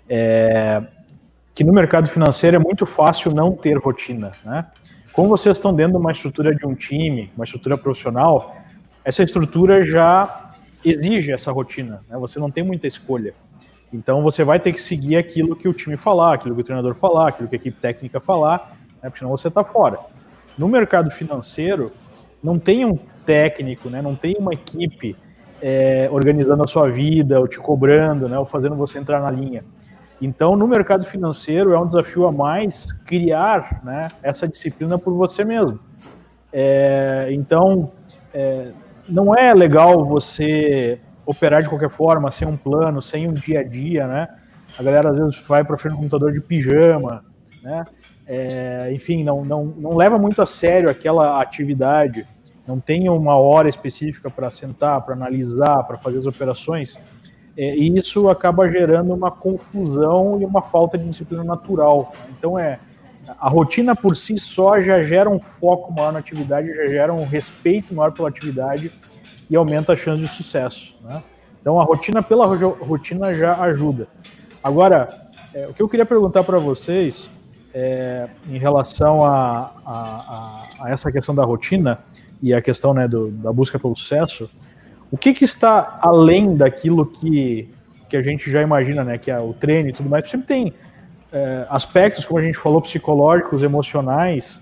[0.10, 0.84] é,
[1.54, 4.32] que no mercado financeiro é muito fácil não ter rotina.
[4.44, 4.66] Né?
[5.14, 8.56] Como vocês estão dentro de uma estrutura de um time, uma estrutura profissional,
[9.04, 10.49] essa estrutura já
[10.84, 12.18] exige essa rotina, né?
[12.18, 13.34] você não tem muita escolha.
[13.92, 16.94] Então você vai ter que seguir aquilo que o time falar, aquilo que o treinador
[16.94, 19.10] falar, aquilo que a equipe técnica falar, né?
[19.10, 20.00] porque senão você está fora.
[20.58, 21.92] No mercado financeiro,
[22.44, 24.02] não tem um técnico, né?
[24.02, 25.16] não tem uma equipe
[25.62, 28.38] é, organizando a sua vida, ou te cobrando, né?
[28.38, 29.64] ou fazendo você entrar na linha.
[30.22, 35.46] Então, no mercado financeiro, é um desafio a mais criar né, essa disciplina por você
[35.46, 35.80] mesmo.
[36.52, 37.92] É, então,
[38.34, 38.72] é,
[39.10, 43.64] não é legal você operar de qualquer forma, sem um plano, sem um dia a
[43.64, 44.28] dia, né?
[44.78, 47.24] A galera às vezes vai para frente do computador de pijama,
[47.62, 47.86] né?
[48.26, 52.26] É, enfim, não, não, não leva muito a sério aquela atividade,
[52.68, 57.00] não tem uma hora específica para sentar, para analisar, para fazer as operações,
[57.58, 62.14] é, e isso acaba gerando uma confusão e uma falta de disciplina natural.
[62.30, 62.80] Então, é
[63.28, 67.26] a rotina por si só já gera um foco maior na atividade, já gera um
[67.26, 68.92] respeito maior pela atividade
[69.50, 70.96] e aumenta a chance de sucesso.
[71.04, 71.22] Né?
[71.62, 74.08] Então a rotina pela rotina já ajuda.
[74.64, 77.30] Agora, é, o que eu queria perguntar para vocês
[77.74, 82.00] é, em relação a, a, a, essa questão da rotina
[82.42, 84.50] e a questão né, do, da busca pelo sucesso,
[85.12, 87.70] o que, que, está além daquilo que,
[88.08, 90.30] que a gente já imagina, né, que é o treino e tudo mais?
[90.30, 90.74] Sempre tem
[91.32, 94.62] é, aspectos, como a gente falou, psicológicos, emocionais,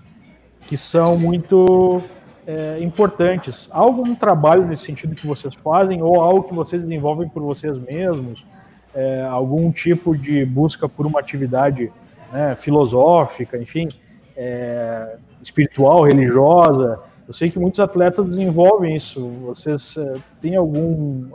[0.67, 2.01] que são muito
[2.45, 3.69] é, importantes.
[3.71, 7.77] Há algum trabalho nesse sentido que vocês fazem ou algo que vocês desenvolvem por vocês
[7.77, 8.45] mesmos?
[8.93, 11.91] É, algum tipo de busca por uma atividade
[12.31, 13.87] né, filosófica, enfim,
[14.35, 16.99] é, espiritual, religiosa?
[17.27, 19.27] Eu sei que muitos atletas desenvolvem isso.
[19.45, 21.29] Vocês é, têm algum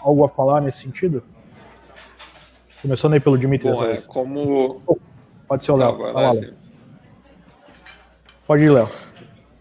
[0.00, 1.22] algo a falar nesse sentido?
[2.82, 3.70] Começando aí pelo Dimitri.
[3.70, 4.82] Bom, é, como...
[5.46, 5.96] Pode ser o Léo.
[8.46, 8.88] Pode ir, Léo.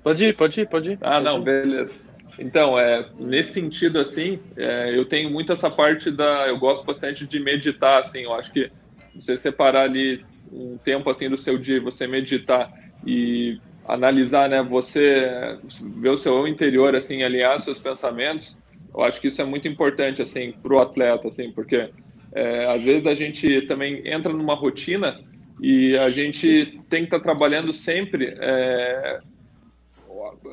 [0.03, 0.97] Pode ir, pode ir, pode ir.
[1.01, 1.43] Ah, pode não, ir.
[1.43, 1.93] beleza.
[2.39, 6.47] Então, é, nesse sentido, assim, é, eu tenho muito essa parte da.
[6.47, 8.71] Eu gosto bastante de meditar, assim, eu acho que
[9.13, 12.71] você separar ali um tempo, assim, do seu dia, você meditar
[13.05, 15.57] e analisar, né, você
[15.97, 18.57] ver o seu interior, assim, alinhar seus pensamentos,
[18.93, 21.89] eu acho que isso é muito importante, assim, para o atleta, assim, porque
[22.33, 25.19] é, às vezes a gente também entra numa rotina
[25.61, 29.19] e a gente tem que estar tá trabalhando sempre é,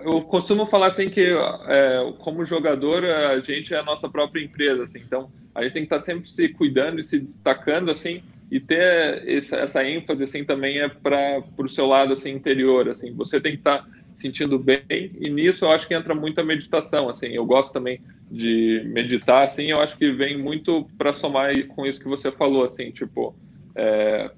[0.05, 4.85] eu costumo falar assim que é, como jogador a gente é a nossa própria empresa,
[4.85, 8.59] assim, então a gente tem que estar sempre se cuidando e se destacando assim e
[8.59, 13.53] ter essa, ênfase assim também é para o seu lado assim interior, assim você tem
[13.53, 13.87] que estar
[14.19, 18.01] sentindo bem e nisso eu acho que entra muita meditação, assim eu gosto também
[18.31, 22.65] de meditar, assim eu acho que vem muito para somar com isso que você falou,
[22.65, 23.35] assim tipo
[23.75, 24.31] é,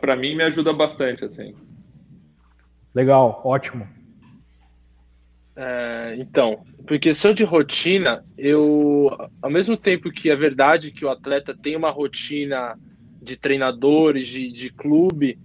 [0.00, 1.54] para mim me ajuda bastante assim.
[2.94, 3.86] Legal, ótimo.
[5.56, 11.10] É, então, porque questão de rotina, eu, ao mesmo tempo que é verdade que o
[11.10, 12.76] atleta tem uma rotina
[13.22, 15.38] de treinadores, de, de clube,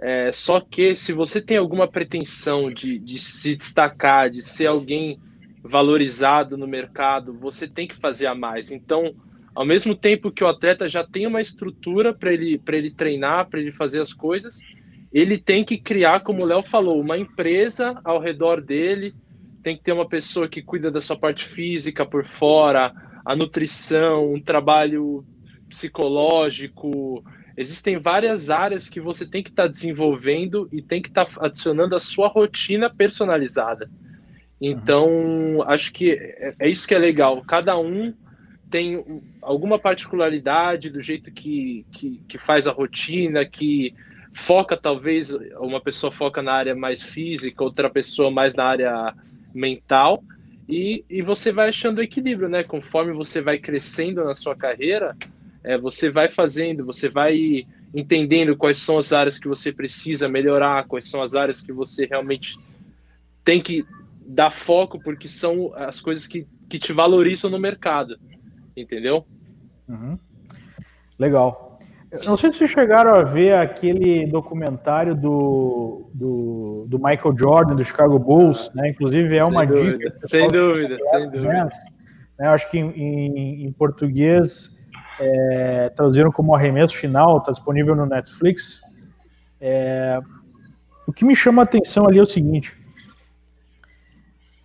[0.00, 5.18] é, só que se você tem alguma pretensão de, de se destacar, de ser alguém
[5.62, 8.70] valorizado no mercado, você tem que fazer a mais.
[8.70, 9.14] Então,
[9.54, 13.60] ao mesmo tempo que o atleta já tem uma estrutura para ele, ele treinar, para
[13.60, 14.60] ele fazer as coisas,
[15.12, 19.14] ele tem que criar, como o Léo falou, uma empresa ao redor dele
[19.62, 22.92] tem que ter uma pessoa que cuida da sua parte física por fora,
[23.24, 25.24] a nutrição, um trabalho
[25.68, 27.22] psicológico.
[27.60, 31.46] Existem várias áreas que você tem que estar tá desenvolvendo e tem que estar tá
[31.46, 33.90] adicionando a sua rotina personalizada.
[34.60, 35.62] Então, uhum.
[35.62, 37.42] acho que é, é isso que é legal.
[37.44, 38.14] Cada um
[38.70, 39.04] tem
[39.42, 43.92] alguma particularidade do jeito que, que, que faz a rotina, que
[44.32, 49.14] foca talvez uma pessoa foca na área mais física, outra pessoa mais na área
[49.52, 50.22] mental
[50.68, 52.62] e, e você vai achando equilíbrio, né?
[52.62, 55.16] Conforme você vai crescendo na sua carreira,
[55.68, 60.86] é, você vai fazendo, você vai entendendo quais são as áreas que você precisa melhorar,
[60.86, 62.58] quais são as áreas que você realmente
[63.44, 63.84] tem que
[64.26, 68.18] dar foco, porque são as coisas que, que te valorizam no mercado,
[68.74, 69.26] entendeu?
[69.86, 70.18] Uhum.
[71.18, 71.78] Legal.
[72.24, 77.84] Não sei se vocês chegaram a ver aquele documentário do, do, do Michael Jordan, do
[77.84, 78.88] Chicago Bulls, né?
[78.88, 80.18] Inclusive é uma sem dúvida, dica.
[80.22, 81.68] Sem dúvida, sem dúvida.
[82.38, 82.46] Né?
[82.46, 84.77] Eu acho que em, em português
[85.20, 88.82] é, traduziram como arremesso final, está disponível no Netflix.
[89.60, 90.20] É,
[91.06, 92.76] o que me chama a atenção ali é o seguinte: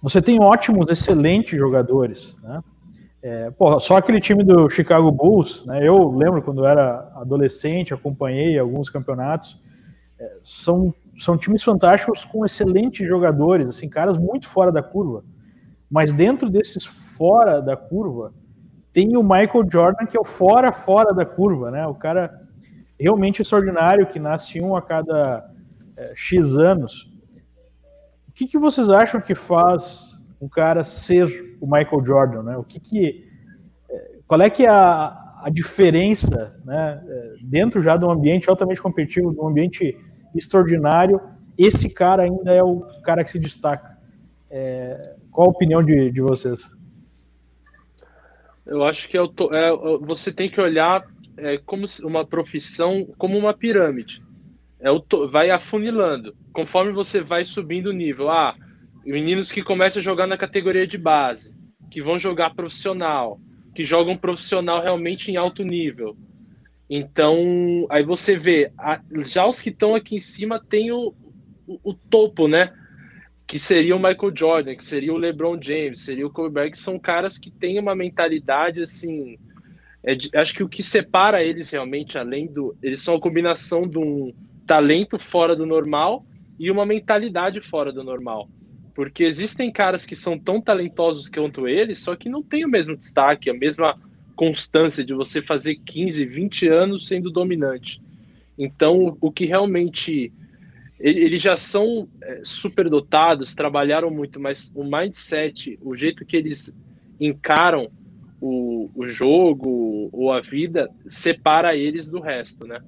[0.02, 2.62] você tem ótimos, excelentes jogadores, né?
[3.22, 5.80] É, porra, só aquele time do Chicago Bulls, né?
[5.82, 9.58] Eu lembro quando era adolescente, acompanhei alguns campeonatos.
[10.20, 15.24] É, são, são times fantásticos com excelentes jogadores, assim, caras muito fora da curva.
[15.90, 18.34] Mas dentro desses fora da curva,
[18.94, 21.86] tem o Michael Jordan, que é o fora, fora da curva, né?
[21.88, 22.42] O cara
[23.00, 25.50] realmente extraordinário, que nasce um a cada
[25.98, 27.12] é, X anos.
[28.30, 32.58] O que, que vocês acham que faz um cara ser o Michael Jordan, né?
[32.58, 33.28] O que que...
[33.90, 37.04] É, qual é que é a, a diferença, né?
[37.08, 39.98] É, dentro já de um ambiente altamente competitivo, de um ambiente
[40.36, 41.20] extraordinário,
[41.58, 43.98] esse cara ainda é o cara que se destaca.
[44.50, 46.70] É, qual a opinião de, de vocês?
[48.66, 49.72] Eu acho que é, é,
[50.02, 51.06] você tem que olhar
[51.38, 54.24] é, como uma profissão, como uma pirâmide.
[54.80, 54.90] É
[55.30, 56.36] vai afunilando.
[56.52, 58.30] Conforme você vai subindo o nível.
[58.30, 58.56] Ah,
[59.06, 61.54] meninos que começam a jogar na categoria de base,
[61.90, 63.40] que vão jogar profissional,
[63.74, 66.16] que jogam profissional realmente em alto nível.
[66.90, 68.72] Então, aí você vê,
[69.26, 71.14] já os que estão aqui em cima tem o,
[71.66, 72.72] o, o topo, né?
[73.46, 76.80] Que seria o Michael Jordan, que seria o LeBron James, seria o Kobe Bryant, que
[76.80, 79.38] são caras que têm uma mentalidade assim.
[80.02, 82.76] É de, acho que o que separa eles realmente, além do.
[82.82, 84.34] Eles são a combinação de um
[84.66, 86.26] talento fora do normal
[86.60, 88.50] e uma mentalidade fora do normal.
[88.96, 92.96] Porque existem caras que são tão talentosos quanto eles, só que não tem o mesmo
[92.96, 94.00] destaque, a mesma
[94.36, 98.02] constância de você fazer 15, 20 anos sendo dominante.
[98.58, 100.32] Então, o que realmente
[101.04, 106.74] eles já são é, superdotados, trabalharam muito, mas o mindset, o jeito que eles
[107.20, 107.92] encaram
[108.40, 112.82] o, o jogo ou a vida, separa eles do resto, né?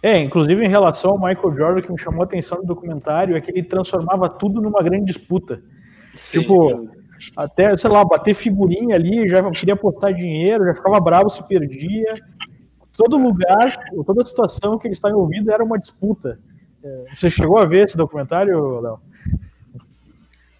[0.00, 3.40] É, inclusive em relação ao Michael Jordan, que me chamou a atenção no documentário é
[3.40, 5.60] que ele transformava tudo numa grande disputa.
[6.14, 6.88] Sim, tipo,
[7.36, 12.12] até, sei lá, bater figurinha ali, já queria apostar dinheiro, já ficava bravo se perdia.
[12.96, 16.38] Todo lugar, toda situação que ele estava envolvido era uma disputa.
[17.14, 19.00] Você chegou a ver esse documentário, Léo?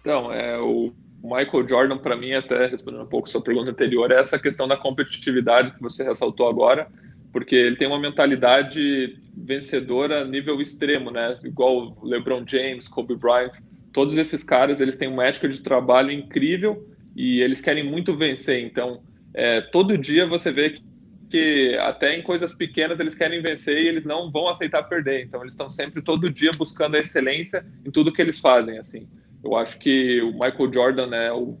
[0.01, 4.11] Então, é, o Michael Jordan, para mim, até respondendo um pouco a sua pergunta anterior,
[4.11, 6.87] é essa questão da competitividade que você ressaltou agora,
[7.33, 11.37] porque ele tem uma mentalidade vencedora nível extremo, né?
[11.43, 13.53] Igual LeBron James, Kobe Bryant,
[13.91, 18.63] todos esses caras, eles têm uma ética de trabalho incrível e eles querem muito vencer.
[18.63, 19.01] Então,
[19.33, 20.83] é, todo dia você vê que
[21.29, 25.23] que até em coisas pequenas eles querem vencer e eles não vão aceitar perder.
[25.23, 28.77] Então eles estão sempre todo dia buscando a excelência em tudo que eles fazem.
[28.77, 29.07] Assim,
[29.43, 31.57] eu acho que o Michael Jordan é o,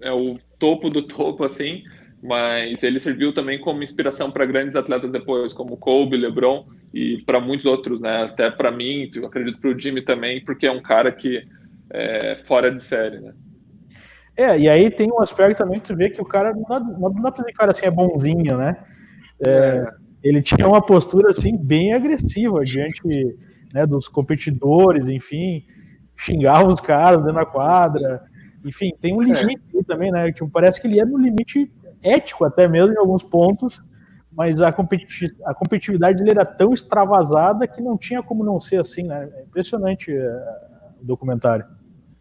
[0.00, 1.82] é o topo do topo, assim,
[2.22, 7.40] mas ele serviu também como inspiração para grandes atletas depois, como Kobe, LeBron e para
[7.40, 8.24] muitos outros, né?
[8.24, 11.42] Até para mim, acredito para o Jimmy também, porque é um cara que
[11.90, 13.32] é fora de série, né?
[14.40, 16.80] É, e aí tem um aspecto também que tu vê que o cara não dá,
[16.80, 18.74] não dá pra dizer que o cara assim é bonzinho, né?
[19.46, 19.86] É, é.
[20.22, 23.02] Ele tinha uma postura assim bem agressiva diante
[23.74, 25.66] né, dos competidores, enfim,
[26.16, 28.22] xingava os caras dentro da quadra,
[28.64, 29.26] enfim, tem um é.
[29.26, 29.82] limite é.
[29.82, 30.32] também, né?
[30.32, 31.70] Tipo, parece que ele é no limite
[32.02, 33.82] ético até mesmo em alguns pontos,
[34.32, 38.80] mas a, competi a competitividade dele era tão extravasada que não tinha como não ser
[38.80, 39.28] assim, né?
[39.34, 40.22] É impressionante uh,
[41.02, 41.66] o documentário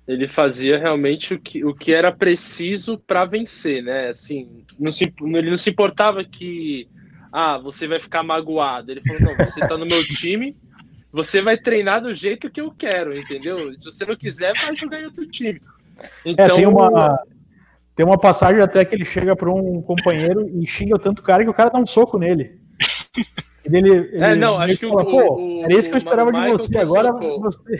[0.10, 4.08] ele fazia realmente o que, o que era preciso para vencer, né?
[4.08, 6.88] Assim, não se, ele não se importava que
[7.32, 8.92] ah, você vai ficar magoado.
[8.92, 10.58] Ele falou: não, você tá no meu time,
[11.14, 13.56] você vai treinar do jeito que eu quero, entendeu?
[13.76, 15.62] Se você não quiser, vai jogar em outro time.
[16.26, 17.20] Então, é, tem uma,
[17.96, 21.52] tem uma passagem até que ele chega para um companheiro e xinga tanto cara que
[21.52, 22.60] o cara dá um soco nele.
[23.72, 26.50] Ele, ele, é, não, acho que fala, o, o, era isso que eu esperava de
[26.50, 27.80] você, agora você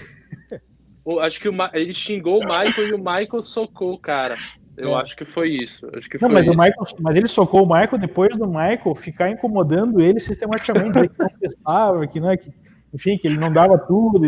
[1.18, 4.36] acho que o, ele xingou o Michael e o Michael socou o cara.
[4.80, 5.02] Eu é.
[5.02, 5.90] acho que foi isso.
[5.96, 6.58] Acho que não, mas, isso.
[6.58, 11.30] Michael, mas ele socou o Michael depois do Michael ficar incomodando ele sistematicamente, que não
[11.40, 12.52] testava, que, né, que,
[12.94, 14.28] enfim, que ele não dava tudo.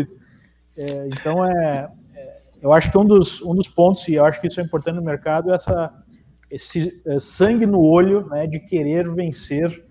[0.78, 4.40] É, então é, é, eu acho que um dos, um dos pontos, e eu acho
[4.40, 5.92] que isso é importante no mercado, é essa,
[6.50, 9.84] esse é, sangue no olho né, de querer vencer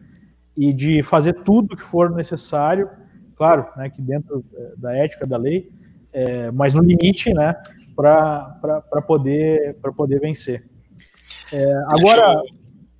[0.56, 2.88] e de fazer tudo que for necessário,
[3.36, 5.72] claro, né, que dentro é, da ética da lei,
[6.14, 7.56] é, mas no limite, né,
[7.96, 10.64] para poder, poder vencer.
[11.52, 12.44] É, agora, eu,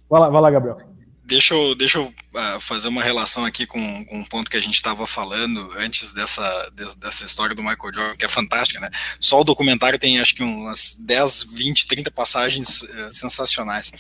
[0.10, 0.92] vai, lá, vai lá, Gabriel.
[1.24, 4.60] Deixa eu, deixa eu uh, fazer uma relação aqui com, com um ponto que a
[4.60, 8.90] gente estava falando antes dessa, de, dessa história do Michael Jordan, que é fantástica, né?
[9.18, 13.94] Só o documentário tem acho que umas 10, 20, 30 passagens uh, sensacionais.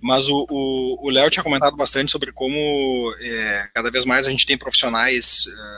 [0.00, 4.56] Mas o Léo tinha comentado bastante sobre como é, cada vez mais a gente tem
[4.56, 5.77] profissionais uh,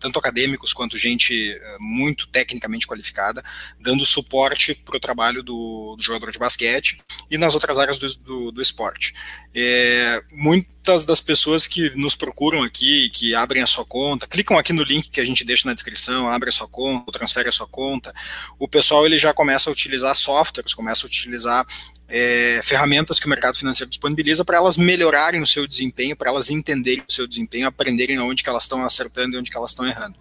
[0.00, 3.44] tanto acadêmicos quanto gente uh, muito tecnicamente qualificada,
[3.78, 8.06] dando suporte para o trabalho do, do, jogador de basquete e nas outras áreas do,
[8.16, 9.14] do, do esporte.
[9.54, 14.72] É, muitas das pessoas que nos procuram aqui, que abrem a sua conta, clicam aqui
[14.72, 17.66] no link que a gente deixa na descrição, abre a sua conta, transfere a sua
[17.66, 18.12] conta,
[18.58, 21.66] o pessoal ele já começa a utilizar softwares, começa a utilizar
[22.10, 26.50] é, ferramentas que o mercado financeiro disponibiliza para elas melhorarem o seu desempenho, para elas
[26.50, 29.86] entenderem o seu desempenho, aprenderem onde que elas estão acertando e onde que elas estão
[29.86, 30.16] errando.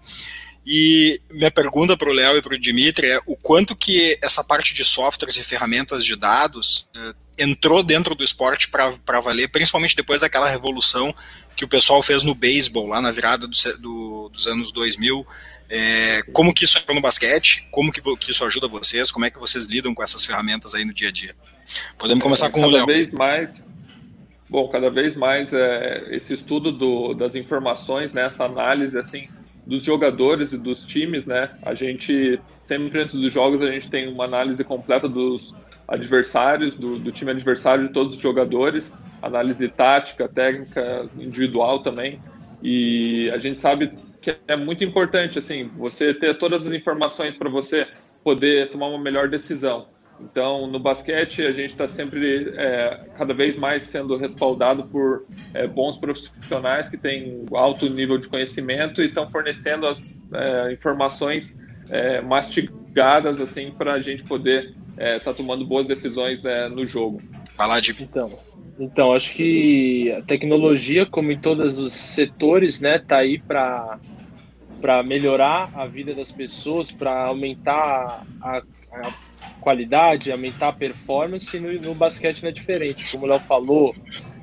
[0.65, 4.43] E minha pergunta para o Léo e para o Dimitri é o quanto que essa
[4.43, 9.95] parte de softwares e ferramentas de dados é, entrou dentro do esporte para valer, principalmente
[9.95, 11.15] depois daquela revolução
[11.55, 15.25] que o pessoal fez no beisebol, lá na virada do, do, dos anos 2000,
[15.69, 19.31] é, como que isso entrou no basquete, como que, que, isso ajuda vocês, como é
[19.31, 21.35] que vocês lidam com essas ferramentas aí no dia a dia?
[21.97, 22.85] Podemos começar é, com o Léo.
[22.85, 23.63] Cada vez mais,
[24.49, 29.27] bom, cada vez mais é, esse estudo do, das informações, né, essa análise assim
[29.65, 31.49] dos jogadores e dos times, né?
[31.61, 35.53] A gente sempre antes dos jogos a gente tem uma análise completa dos
[35.87, 42.19] adversários, do, do time adversário de todos os jogadores, análise tática, técnica, individual também.
[42.63, 47.49] E a gente sabe que é muito importante assim você ter todas as informações para
[47.49, 47.87] você
[48.23, 49.87] poder tomar uma melhor decisão.
[50.21, 55.65] Então, no basquete, a gente está sempre, é, cada vez mais sendo respaldado por é,
[55.65, 59.99] bons profissionais que têm alto nível de conhecimento e estão fornecendo as
[60.33, 61.55] é, informações
[61.89, 66.85] é, mastigadas assim para a gente poder estar é, tá tomando boas decisões né, no
[66.85, 67.21] jogo.
[67.53, 68.37] Falar de então,
[68.79, 73.99] então acho que a tecnologia, como em todos os setores, né, tá aí para
[74.81, 78.63] para melhorar a vida das pessoas, para aumentar a,
[78.93, 79.11] a
[79.59, 83.11] qualidade, aumentar a performance, e no, no basquete não é diferente.
[83.11, 83.93] Como o Léo falou,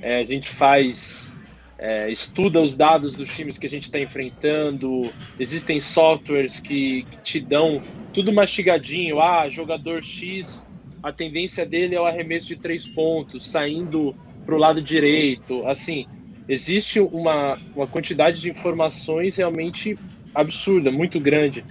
[0.01, 1.33] é, a gente faz,
[1.79, 7.23] é, estuda os dados dos times que a gente está enfrentando, existem softwares que, que,
[7.23, 7.81] te dão
[8.13, 9.21] tudo mastigadinho.
[9.21, 10.67] Ah, jogador X,
[11.03, 14.15] a tendência dele é o arremesso de três pontos, saindo
[14.45, 15.67] para o lado direito.
[15.67, 16.07] Assim,
[16.49, 19.99] existe uma, uma quantidade de informações realmente
[20.35, 21.65] absurda, muito grande.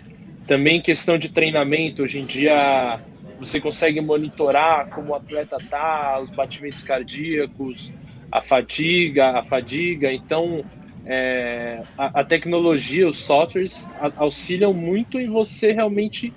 [0.48, 3.00] Também questão de treinamento, hoje em dia
[3.40, 7.92] você consegue monitorar como o atleta tá, os batimentos cardíacos,
[8.32, 10.12] a fadiga, a fadiga.
[10.12, 10.64] Então,
[11.06, 16.34] é, a, a, tecnologia, os softwares auxiliam muito em você realmente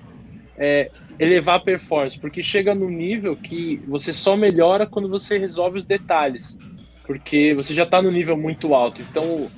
[0.57, 5.79] é, elevar a performance, porque chega no nível que você só melhora quando você resolve
[5.79, 6.59] os detalhes,
[7.07, 9.01] porque você já está no nível muito alto.
[9.01, 9.51] Então,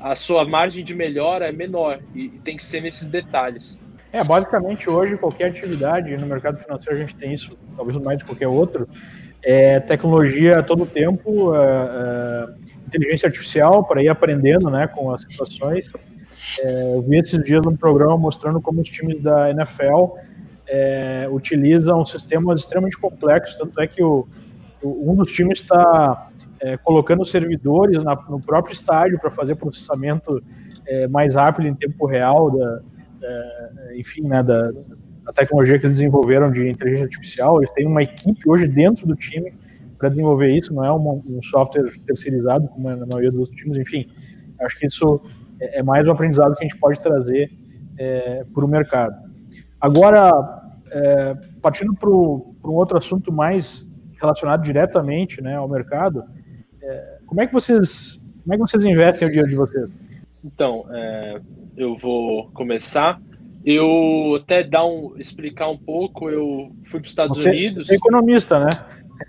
[0.00, 3.80] a sua margem de melhora é menor e, e tem que ser nesses detalhes.
[4.12, 8.24] É, basicamente hoje qualquer atividade no mercado financeiro a gente tem isso, talvez mais de
[8.24, 8.88] qualquer outro,
[9.42, 12.48] é tecnologia a todo tempo, é, é,
[12.86, 15.90] inteligência artificial para ir aprendendo né, com as situações.
[16.60, 20.16] É, eu vi esses dias um programa mostrando como os times da NFL
[20.66, 24.26] é, utilizam sistemas extremamente complexos, tanto é que o,
[24.82, 26.30] o um dos times está
[26.60, 30.42] é, colocando servidores na, no próprio estádio para fazer processamento
[30.86, 32.80] é, mais rápido em tempo real da,
[33.94, 37.58] enfim, né, da, da, tecnologia que eles desenvolveram de inteligência artificial.
[37.58, 39.52] Eles têm uma equipe hoje dentro do time
[39.98, 43.76] para desenvolver isso, não é uma, um software terceirizado, como é na maioria dos times.
[43.76, 44.08] Enfim,
[44.60, 45.20] acho que isso
[45.60, 47.50] é, é mais um aprendizado que a gente pode trazer
[47.98, 49.16] é, para o mercado.
[49.80, 50.32] Agora,
[50.90, 53.86] é, partindo para um outro assunto mais
[54.20, 56.24] relacionado diretamente né, ao mercado,
[56.80, 60.00] é, como é que vocês como é que vocês investem o dia de vocês?
[60.42, 60.86] Então,
[61.78, 63.20] eu vou começar.
[63.64, 66.28] Eu até dar um, explicar um pouco.
[66.28, 67.90] Eu fui para os Estados Você Unidos.
[67.90, 68.70] É economista, né?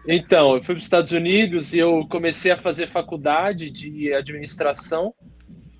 [0.07, 5.13] Então, eu fui para os Estados Unidos e eu comecei a fazer faculdade de administração.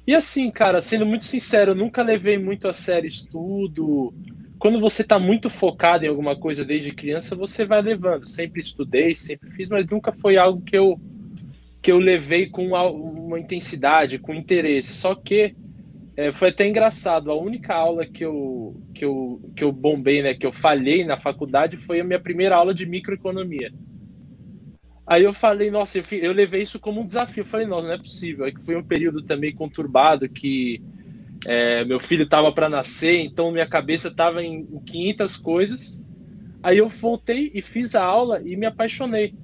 [0.05, 4.13] E assim, cara, sendo muito sincero, eu nunca levei muito a sério estudo.
[4.57, 8.28] Quando você está muito focado em alguma coisa desde criança, você vai levando.
[8.28, 10.99] Sempre estudei, sempre fiz, mas nunca foi algo que eu
[11.82, 14.93] que eu levei com uma, uma intensidade, com interesse.
[14.95, 15.55] Só que
[16.20, 17.32] é, foi até engraçado.
[17.32, 21.15] A única aula que eu, que, eu, que eu bombei, né, que eu falhei na
[21.15, 23.72] faculdade, foi a minha primeira aula de microeconomia.
[25.07, 27.39] Aí eu falei, nossa, eu, eu levei isso como um desafio.
[27.41, 28.45] Eu falei, não, não é possível.
[28.45, 30.82] É que foi um período também conturbado que
[31.47, 36.03] é, meu filho estava para nascer, então minha cabeça estava em 500 coisas.
[36.61, 39.36] Aí eu voltei e fiz a aula e me apaixonei.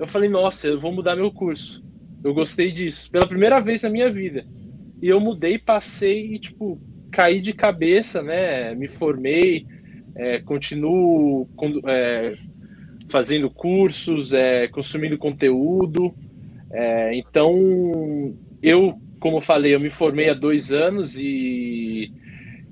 [0.00, 1.80] Eu falei, nossa, eu vou mudar meu curso.
[2.24, 4.44] Eu gostei disso, pela primeira vez na minha vida.
[5.00, 6.80] E eu mudei, passei e, tipo,
[7.10, 8.74] caí de cabeça, né?
[8.74, 9.66] Me formei,
[10.14, 11.48] é, continuo
[11.86, 12.36] é,
[13.08, 16.14] fazendo cursos, é, consumindo conteúdo.
[16.70, 22.12] É, então, eu como eu falei, eu me formei há dois anos e,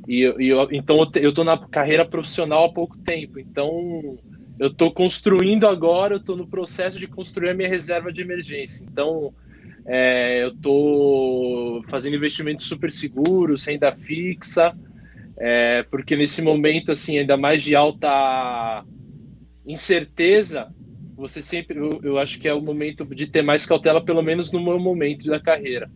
[0.06, 3.38] e, e eu, então eu estou na carreira profissional há pouco tempo.
[3.38, 4.16] Então
[4.58, 8.84] eu estou construindo agora, eu estou no processo de construir a minha reserva de emergência.
[8.90, 9.32] Então
[9.86, 14.76] é, eu estou fazendo investimentos super seguros, renda fixa,
[15.38, 18.84] é, porque nesse momento assim ainda mais de alta
[19.66, 20.68] incerteza
[21.16, 24.52] você sempre, eu, eu, acho que é o momento de ter mais cautela, pelo menos
[24.52, 25.90] no meu momento da carreira.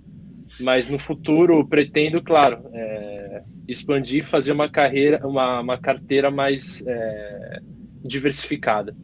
[0.62, 7.60] Mas no futuro pretendo, claro, é, expandir, fazer uma carreira, uma, uma carteira mais é,
[8.02, 8.96] diversificada.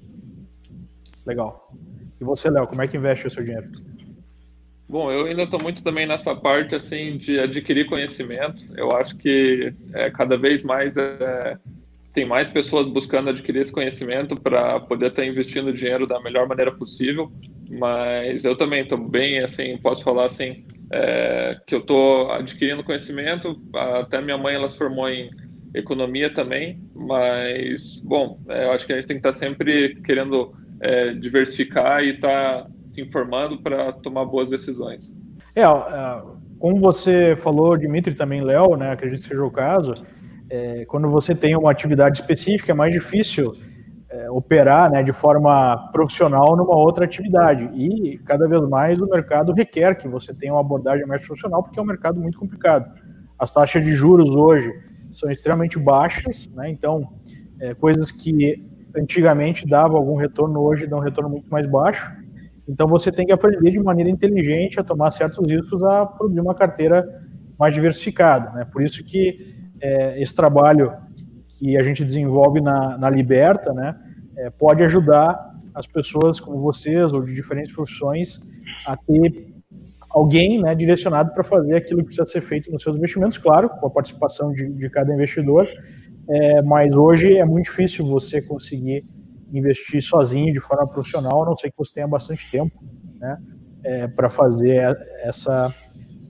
[1.26, 1.70] Legal.
[2.18, 3.70] E você, Léo, como é que investe o seu dinheiro?
[4.88, 8.64] Bom, eu ainda estou muito também nessa parte assim de adquirir conhecimento.
[8.76, 11.58] Eu acho que é, cada vez mais é,
[12.12, 16.46] tem mais pessoas buscando adquirir esse conhecimento para poder estar tá investindo dinheiro da melhor
[16.46, 17.32] maneira possível.
[17.68, 23.60] Mas eu também estou bem, assim, posso falar assim, é, que eu estou adquirindo conhecimento.
[23.74, 25.30] Até minha mãe ela se formou em
[25.74, 29.96] economia também, mas bom, é, eu acho que a gente tem que estar tá sempre
[30.02, 35.14] querendo é, diversificar e estar tá se informando para tomar boas decisões.
[35.54, 36.22] É, é,
[36.58, 38.90] como você falou, Dimitri, também Léo, né?
[38.90, 39.94] Acredito que seja o caso
[40.48, 43.54] é, quando você tem uma atividade específica, é mais difícil
[44.08, 47.68] é, operar né, de forma profissional numa outra atividade.
[47.74, 51.78] E cada vez mais o mercado requer que você tenha uma abordagem mais profissional, porque
[51.78, 52.90] é um mercado muito complicado.
[53.38, 54.72] As taxas de juros hoje
[55.10, 57.08] são extremamente baixas, né, então
[57.60, 58.64] é, coisas que
[58.96, 62.10] antigamente davam algum retorno, hoje dão um retorno muito mais baixo.
[62.68, 66.54] Então você tem que aprender de maneira inteligente a tomar certos riscos a produzir uma
[66.54, 67.06] carteira
[67.58, 68.50] mais diversificada.
[68.52, 68.64] Né?
[68.64, 70.92] Por isso que é, esse trabalho
[71.48, 73.96] que a gente desenvolve na, na Liberta, né,
[74.36, 78.40] é, pode ajudar as pessoas como vocês ou de diferentes profissões
[78.86, 79.54] a ter
[80.10, 83.86] alguém né, direcionado para fazer aquilo que precisa ser feito nos seus investimentos, claro, com
[83.86, 85.68] a participação de, de cada investidor,
[86.28, 89.04] é, mas hoje é muito difícil você conseguir
[89.52, 92.82] investir sozinho de forma profissional, a não ser que você tenha bastante tempo
[93.18, 93.38] né,
[93.84, 95.74] é, para fazer essa,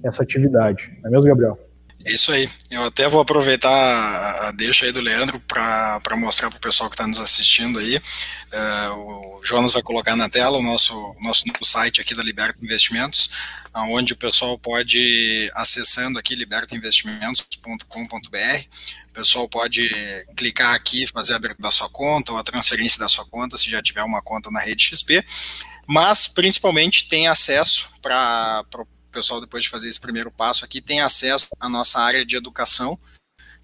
[0.03, 0.97] essa atividade.
[1.03, 1.66] Não é mesmo, Gabriel?
[2.07, 2.49] É isso aí.
[2.71, 6.95] Eu até vou aproveitar a deixa aí do Leandro para mostrar para o pessoal que
[6.95, 7.97] está nos assistindo aí.
[7.97, 13.29] Uh, o Jonas vai colocar na tela o nosso, nosso site aqui da Liberta Investimentos,
[13.75, 18.67] onde o pessoal pode, acessando aqui libertainvestimentos.com.br,
[19.09, 19.91] o pessoal pode
[20.37, 23.69] clicar aqui, fazer a abertura da sua conta ou a transferência da sua conta, se
[23.69, 25.25] já tiver uma conta na rede XP,
[25.89, 28.65] mas principalmente tem acesso para
[29.17, 32.99] pessoal, depois de fazer esse primeiro passo aqui, tem acesso à nossa área de educação,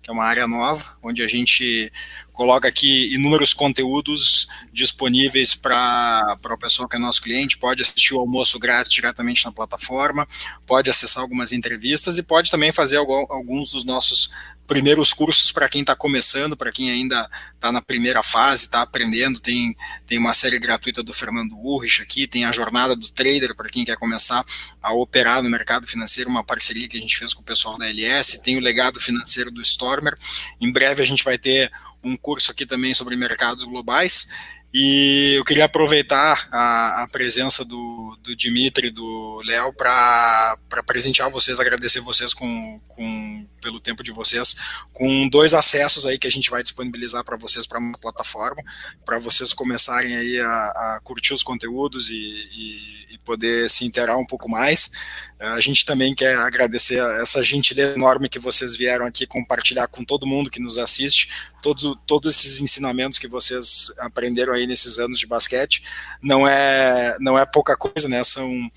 [0.01, 1.93] que é uma área nova, onde a gente
[2.33, 8.21] coloca aqui inúmeros conteúdos disponíveis para o pessoal que é nosso cliente, pode assistir o
[8.21, 10.27] almoço grátis diretamente na plataforma,
[10.67, 14.31] pode acessar algumas entrevistas e pode também fazer alguns dos nossos
[14.67, 19.39] primeiros cursos para quem está começando, para quem ainda está na primeira fase, está aprendendo.
[19.39, 19.77] Tem,
[20.07, 23.85] tem uma série gratuita do Fernando Urrich aqui, tem a jornada do trader para quem
[23.85, 24.45] quer começar
[24.81, 27.89] a operar no mercado financeiro, uma parceria que a gente fez com o pessoal da
[27.89, 30.17] LS, tem o legado financeiro do Stormer.
[30.61, 31.71] Em breve a gente vai ter
[32.03, 34.29] um curso aqui também sobre mercados globais.
[34.75, 41.31] E eu queria aproveitar a, a presença do, do Dimitri e do Léo para presentear
[41.31, 44.57] vocês, agradecer vocês com, com, pelo tempo de vocês,
[44.93, 48.63] com dois acessos aí que a gente vai disponibilizar para vocês para uma plataforma,
[49.05, 54.19] para vocês começarem aí a, a curtir os conteúdos e, e, e, poder se interar
[54.19, 54.91] um pouco mais.
[55.39, 60.27] A gente também quer agradecer essa gentileza enorme que vocês vieram aqui compartilhar com todo
[60.27, 61.29] mundo que nos assiste,
[61.63, 65.85] todos, todos esses ensinamentos que vocês aprenderam aí nesses anos de basquete.
[66.21, 68.23] Não é, não é pouca coisa, né?
[68.25, 68.71] São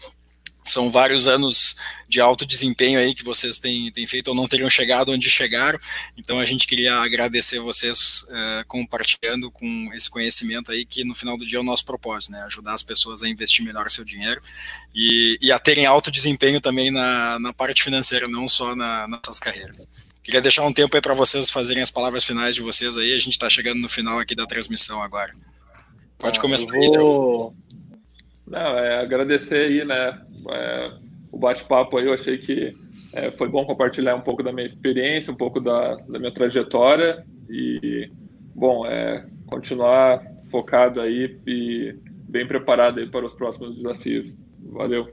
[0.66, 1.76] são vários anos
[2.09, 5.80] de alto desempenho aí que vocês têm, têm feito ou não teriam chegado onde chegaram.
[6.18, 11.38] Então a gente queria agradecer vocês uh, compartilhando com esse conhecimento aí que no final
[11.38, 12.41] do dia é o nosso propósito, né?
[12.43, 14.41] Ajudar as pessoas a investir melhor seu dinheiro
[14.93, 19.22] e, e a terem alto desempenho também na, na parte financeira, não só na, nas
[19.24, 19.89] suas carreiras.
[20.24, 23.13] Queria deixar um tempo aí para vocês fazerem as palavras finais de vocês aí.
[23.13, 25.36] A gente está chegando no final aqui da transmissão agora.
[26.18, 27.53] Pode ah, começar vou...
[27.53, 27.66] aí,
[28.47, 30.21] Não, é agradecer aí, né?
[30.51, 30.91] É,
[31.31, 32.73] o bate-papo aí, eu achei que
[33.13, 37.25] é, foi bom compartilhar um pouco da minha experiência, um pouco da, da minha trajetória
[37.49, 38.09] e,
[38.53, 41.95] bom, é, continuar focado aí e
[42.29, 44.35] bem preparado aí para os próximos desafios.
[44.71, 45.09] Valeu.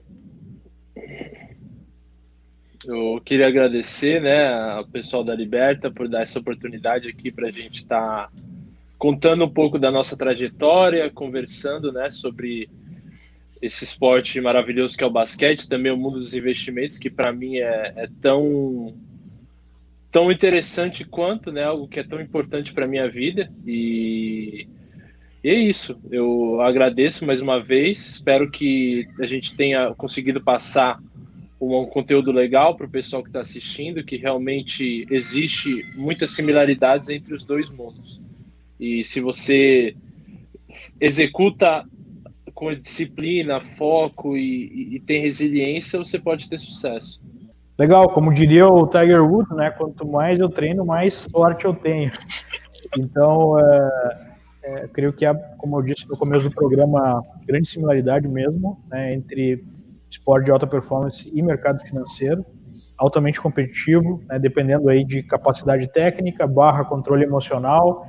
[2.84, 7.52] Eu queria agradecer né, ao pessoal da Liberta por dar essa oportunidade aqui para a
[7.52, 8.30] gente estar tá
[8.98, 12.68] contando um pouco da nossa trajetória, conversando né, sobre
[13.62, 17.58] esse esporte maravilhoso que é o basquete, também o mundo dos investimentos, que para mim
[17.58, 18.92] é, é, tão
[20.10, 24.66] tão interessante quanto, né, algo que é tão importante para minha vida e,
[25.42, 25.98] e é isso.
[26.10, 31.00] Eu agradeço mais uma vez, espero que a gente tenha conseguido passar
[31.58, 37.32] um conteúdo legal para o pessoal que está assistindo, que realmente existe muitas similaridades entre
[37.32, 38.20] os dois mundos.
[38.80, 39.94] E se você
[41.00, 41.86] executa
[42.62, 47.20] com disciplina, foco e, e, tem resiliência, você pode ter sucesso.
[47.76, 49.70] Legal, como diria o Tiger Woods, né?
[49.72, 52.12] Quanto mais eu treino, mais sorte eu tenho.
[52.96, 58.28] Então, é, é, creio que há, como eu disse no começo do programa, grande similaridade
[58.28, 59.64] mesmo né, entre
[60.08, 62.46] esporte de alta performance e mercado financeiro,
[62.96, 68.06] altamente competitivo, né, dependendo aí de capacidade técnica, barra controle emocional,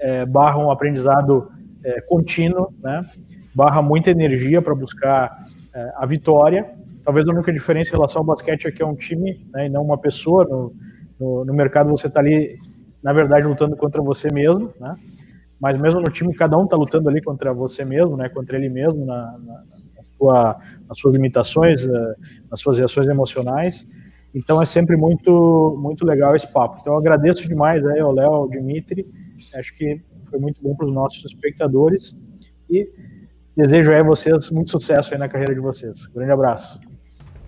[0.00, 1.52] é, barra um aprendizado
[1.84, 3.04] é, contínuo, né,
[3.54, 6.70] barra muita energia para buscar é, a vitória.
[7.04, 9.68] Talvez a única diferença em relação ao basquete é que é um time né, e
[9.68, 10.44] não uma pessoa.
[10.44, 10.74] No,
[11.18, 12.58] no, no mercado você está ali,
[13.02, 14.96] na verdade, lutando contra você mesmo, né?
[15.60, 18.28] mas mesmo no time cada um está lutando ali contra você mesmo, né?
[18.28, 19.62] contra ele mesmo, na, na
[20.16, 22.14] sua, nas suas limitações, eh,
[22.50, 23.86] nas suas reações emocionais.
[24.34, 26.78] Então é sempre muito muito legal esse papo.
[26.80, 29.06] Então eu agradeço demais aí ao Léo, ao Dimitri.
[29.54, 30.00] Acho que
[30.30, 32.16] foi muito bom para os nossos espectadores
[32.70, 32.88] e
[33.56, 36.06] desejo aí a vocês muito sucesso aí na carreira de vocês.
[36.14, 36.78] grande abraço.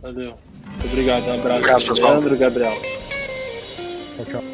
[0.03, 0.35] Valeu.
[0.71, 1.25] Muito obrigado.
[1.27, 2.75] Um abraço, Obrigado, Leandro, Gabriel.
[4.17, 4.54] Tchau, tchau.